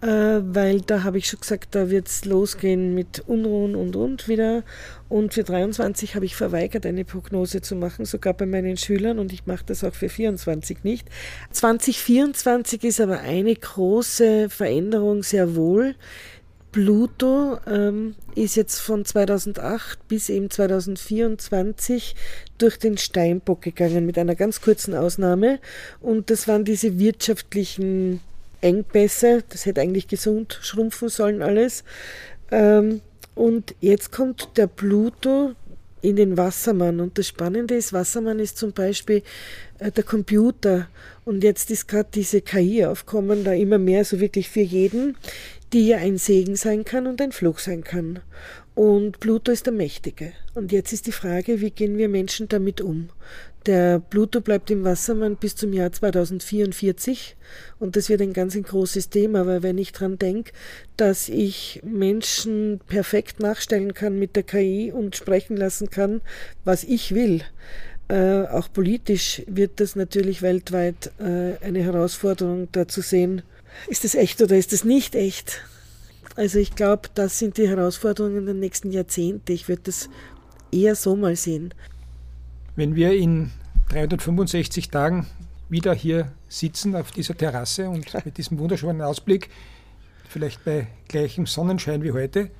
äh, 0.00 0.06
weil 0.06 0.80
da 0.80 1.02
habe 1.02 1.18
ich 1.18 1.26
schon 1.26 1.40
gesagt, 1.40 1.74
da 1.74 1.90
wird 1.90 2.08
es 2.08 2.24
losgehen 2.24 2.94
mit 2.94 3.24
Unruhen 3.26 3.74
und 3.74 3.96
und 3.96 4.28
wieder. 4.28 4.62
Und 5.08 5.34
für 5.34 5.42
23 5.42 6.14
habe 6.14 6.24
ich 6.24 6.36
verweigert, 6.36 6.86
eine 6.86 7.04
Prognose 7.04 7.60
zu 7.60 7.74
machen, 7.74 8.04
sogar 8.04 8.34
bei 8.34 8.46
meinen 8.46 8.76
Schülern 8.76 9.18
und 9.18 9.32
ich 9.32 9.46
mache 9.46 9.64
das 9.66 9.82
auch 9.84 9.94
für 9.94 10.08
24 10.08 10.84
nicht. 10.84 11.08
2024 11.50 12.84
ist 12.84 13.00
aber 13.00 13.18
eine 13.20 13.54
große 13.54 14.50
Veränderung 14.50 15.24
sehr 15.24 15.56
wohl. 15.56 15.96
Pluto 16.72 17.58
ähm, 17.66 18.14
ist 18.34 18.56
jetzt 18.56 18.80
von 18.80 19.04
2008 19.04 20.08
bis 20.08 20.30
eben 20.30 20.50
2024 20.50 22.16
durch 22.56 22.78
den 22.78 22.96
Steinbock 22.96 23.60
gegangen, 23.60 24.06
mit 24.06 24.16
einer 24.16 24.34
ganz 24.34 24.62
kurzen 24.62 24.94
Ausnahme. 24.94 25.60
Und 26.00 26.30
das 26.30 26.48
waren 26.48 26.64
diese 26.64 26.98
wirtschaftlichen 26.98 28.20
Engpässe. 28.62 29.44
Das 29.50 29.66
hätte 29.66 29.82
eigentlich 29.82 30.08
gesund 30.08 30.58
schrumpfen 30.62 31.10
sollen 31.10 31.42
alles. 31.42 31.84
Ähm, 32.50 33.02
und 33.34 33.74
jetzt 33.80 34.10
kommt 34.10 34.56
der 34.56 34.66
Pluto 34.66 35.52
in 36.00 36.16
den 36.16 36.38
Wassermann. 36.38 37.00
Und 37.00 37.18
das 37.18 37.28
Spannende 37.28 37.74
ist, 37.74 37.92
Wassermann 37.92 38.38
ist 38.38 38.56
zum 38.56 38.72
Beispiel 38.72 39.22
äh, 39.78 39.90
der 39.90 40.04
Computer. 40.04 40.88
Und 41.24 41.44
jetzt 41.44 41.70
ist 41.70 41.86
gerade 41.86 42.08
diese 42.14 42.40
KI 42.40 42.86
aufkommen, 42.86 43.44
da 43.44 43.52
immer 43.52 43.78
mehr 43.78 44.04
so 44.04 44.20
wirklich 44.20 44.48
für 44.48 44.60
jeden 44.60 45.16
die 45.72 45.88
ja 45.88 45.98
ein 45.98 46.18
Segen 46.18 46.56
sein 46.56 46.84
kann 46.84 47.06
und 47.06 47.20
ein 47.20 47.32
Fluch 47.32 47.58
sein 47.58 47.84
kann. 47.84 48.20
Und 48.74 49.20
Pluto 49.20 49.52
ist 49.52 49.66
der 49.66 49.72
Mächtige. 49.72 50.32
Und 50.54 50.72
jetzt 50.72 50.92
ist 50.92 51.06
die 51.06 51.12
Frage, 51.12 51.60
wie 51.60 51.70
gehen 51.70 51.98
wir 51.98 52.08
Menschen 52.08 52.48
damit 52.48 52.80
um? 52.80 53.10
Der 53.66 54.00
Pluto 54.00 54.40
bleibt 54.40 54.70
im 54.72 54.82
Wassermann 54.82 55.36
bis 55.36 55.54
zum 55.54 55.72
Jahr 55.72 55.92
2044 55.92 57.36
und 57.78 57.94
das 57.94 58.08
wird 58.08 58.20
ein 58.20 58.32
ganz 58.32 58.56
ein 58.56 58.64
großes 58.64 59.08
Thema, 59.08 59.46
weil 59.46 59.62
wenn 59.62 59.78
ich 59.78 59.92
daran 59.92 60.18
denke, 60.18 60.50
dass 60.96 61.28
ich 61.28 61.80
Menschen 61.84 62.80
perfekt 62.88 63.38
nachstellen 63.38 63.94
kann 63.94 64.18
mit 64.18 64.34
der 64.34 64.42
KI 64.42 64.90
und 64.90 65.14
sprechen 65.14 65.56
lassen 65.56 65.90
kann, 65.90 66.22
was 66.64 66.82
ich 66.82 67.14
will, 67.14 67.42
äh, 68.08 68.42
auch 68.46 68.72
politisch 68.72 69.42
wird 69.46 69.78
das 69.78 69.94
natürlich 69.94 70.42
weltweit 70.42 71.12
äh, 71.20 71.64
eine 71.64 71.84
Herausforderung, 71.84 72.66
da 72.72 72.88
zu 72.88 73.00
sehen, 73.00 73.42
ist 73.88 74.04
das 74.04 74.14
echt 74.14 74.40
oder 74.40 74.56
ist 74.56 74.72
das 74.72 74.84
nicht 74.84 75.14
echt? 75.14 75.62
Also 76.36 76.58
ich 76.58 76.74
glaube, 76.74 77.08
das 77.14 77.38
sind 77.38 77.58
die 77.58 77.68
Herausforderungen 77.68 78.46
der 78.46 78.54
nächsten 78.54 78.90
Jahrzehnte. 78.90 79.52
Ich 79.52 79.68
würde 79.68 79.82
das 79.84 80.08
eher 80.70 80.94
so 80.94 81.16
mal 81.16 81.36
sehen. 81.36 81.74
Wenn 82.74 82.94
wir 82.94 83.12
in 83.12 83.50
365 83.90 84.88
Tagen 84.88 85.26
wieder 85.68 85.94
hier 85.94 86.32
sitzen 86.48 86.96
auf 86.96 87.12
dieser 87.12 87.36
Terrasse 87.36 87.88
und 87.88 88.12
mit 88.24 88.38
diesem 88.38 88.58
wunderschönen 88.58 89.02
Ausblick, 89.02 89.50
vielleicht 90.28 90.64
bei 90.64 90.86
gleichem 91.08 91.46
Sonnenschein 91.46 92.02
wie 92.02 92.12
heute, 92.12 92.50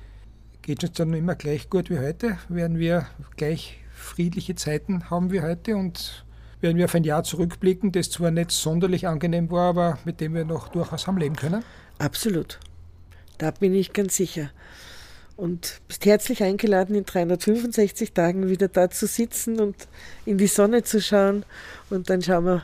geht 0.61 0.83
es 0.83 0.89
uns 0.89 0.97
dann 0.97 1.13
immer 1.13 1.35
gleich 1.35 1.69
gut 1.69 1.89
wie 1.89 1.99
heute? 1.99 2.37
Werden 2.49 2.77
wir 2.77 3.07
gleich 3.35 3.79
friedliche 3.95 4.55
Zeiten 4.55 5.09
haben 5.09 5.31
wie 5.31 5.41
heute 5.41 5.75
und 5.75 6.22
werden 6.63 6.77
wir 6.77 6.85
auf 6.85 6.95
ein 6.95 7.03
Jahr 7.03 7.23
zurückblicken, 7.23 7.91
das 7.91 8.09
zwar 8.09 8.31
nicht 8.31 8.51
sonderlich 8.51 9.07
angenehm 9.07 9.51
war, 9.51 9.69
aber 9.69 9.99
mit 10.05 10.21
dem 10.21 10.33
wir 10.33 10.45
noch 10.45 10.69
durchaus 10.69 11.05
haben 11.05 11.17
leben 11.17 11.35
können? 11.35 11.63
Absolut. 11.99 12.59
Da 13.37 13.51
bin 13.51 13.75
ich 13.75 13.93
ganz 13.93 14.15
sicher. 14.15 14.49
Und 15.35 15.81
bist 15.87 16.05
herzlich 16.05 16.43
eingeladen, 16.43 16.95
in 16.95 17.05
365 17.05 18.13
Tagen 18.13 18.49
wieder 18.49 18.67
da 18.67 18.89
zu 18.89 19.07
sitzen 19.07 19.59
und 19.59 19.75
in 20.25 20.37
die 20.37 20.47
Sonne 20.47 20.83
zu 20.83 21.01
schauen. 21.01 21.43
Und 21.89 22.09
dann 22.09 22.21
schauen 22.21 22.45
wir, 22.45 22.63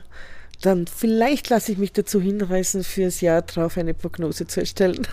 dann 0.61 0.87
vielleicht 0.87 1.49
lasse 1.49 1.71
ich 1.71 1.77
mich 1.77 1.93
dazu 1.93 2.21
hinreißen, 2.21 2.83
fürs 2.83 3.21
Jahr 3.21 3.41
drauf 3.41 3.77
eine 3.77 3.93
Prognose 3.93 4.47
zu 4.47 4.59
erstellen. 4.59 5.07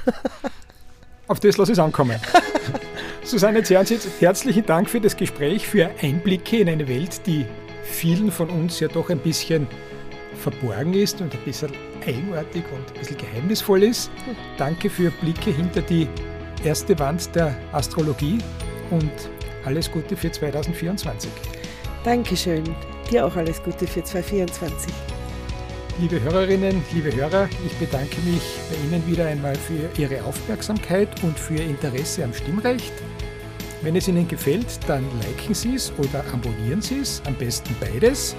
Auf 1.28 1.40
das 1.40 1.56
lasse 1.56 1.72
ich 1.72 1.78
es 1.78 1.82
ankommen. 1.82 2.20
Susanne 3.24 3.62
Zernsitz, 3.64 4.06
herzlichen 4.20 4.64
Dank 4.64 4.88
für 4.88 5.00
das 5.00 5.16
Gespräch, 5.16 5.66
für 5.66 5.90
Einblicke 6.00 6.58
in 6.58 6.68
eine 6.68 6.86
Welt, 6.86 7.26
die 7.26 7.46
vielen 7.86 8.30
von 8.30 8.50
uns 8.50 8.80
ja 8.80 8.88
doch 8.88 9.10
ein 9.10 9.18
bisschen 9.18 9.66
verborgen 10.36 10.94
ist 10.94 11.20
und 11.20 11.32
ein 11.32 11.40
bisschen 11.44 11.72
eigenartig 12.06 12.64
und 12.72 12.86
ein 12.88 12.98
bisschen 12.98 13.16
geheimnisvoll 13.16 13.82
ist. 13.82 14.10
Danke 14.58 14.90
für 14.90 15.10
Blicke 15.10 15.50
hinter 15.50 15.80
die 15.80 16.08
erste 16.64 16.98
Wand 16.98 17.34
der 17.34 17.56
Astrologie 17.72 18.38
und 18.90 19.12
alles 19.64 19.90
Gute 19.90 20.16
für 20.16 20.30
2024. 20.30 21.30
Dankeschön. 22.04 22.64
Dir 23.10 23.26
auch 23.26 23.36
alles 23.36 23.62
Gute 23.62 23.86
für 23.86 24.02
2024. 24.02 24.92
liebe 26.00 26.20
Hörerinnen, 26.20 26.82
liebe 26.92 27.14
Hörer, 27.14 27.48
ich 27.64 27.72
bedanke 27.78 28.20
mich 28.20 28.42
bei 28.70 28.76
Ihnen 28.86 29.06
wieder 29.06 29.26
einmal 29.26 29.54
für 29.54 29.88
Ihre 30.00 30.22
Aufmerksamkeit 30.24 31.08
und 31.22 31.38
für 31.38 31.54
Ihr 31.54 31.64
Interesse 31.64 32.24
am 32.24 32.34
Stimmrecht. 32.34 32.92
Wenn 33.82 33.96
es 33.96 34.08
Ihnen 34.08 34.26
gefällt, 34.26 34.66
dann 34.86 35.04
liken 35.20 35.54
Sie 35.54 35.74
es 35.74 35.92
oder 35.98 36.24
abonnieren 36.32 36.80
Sie 36.80 36.98
es, 37.00 37.22
am 37.26 37.34
besten 37.34 37.74
beides. 37.80 38.34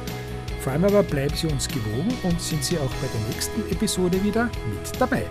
Vor 0.61 0.73
allem 0.73 0.85
aber 0.85 1.03
bleiben 1.03 1.35
Sie 1.35 1.47
uns 1.47 1.67
gewogen 1.67 2.13
und 2.23 2.41
sind 2.41 2.63
Sie 2.63 2.77
auch 2.77 2.91
bei 2.95 3.07
der 3.07 3.33
nächsten 3.33 3.61
Episode 3.71 4.21
wieder 4.23 4.49
mit 4.69 4.99
dabei. 4.99 5.23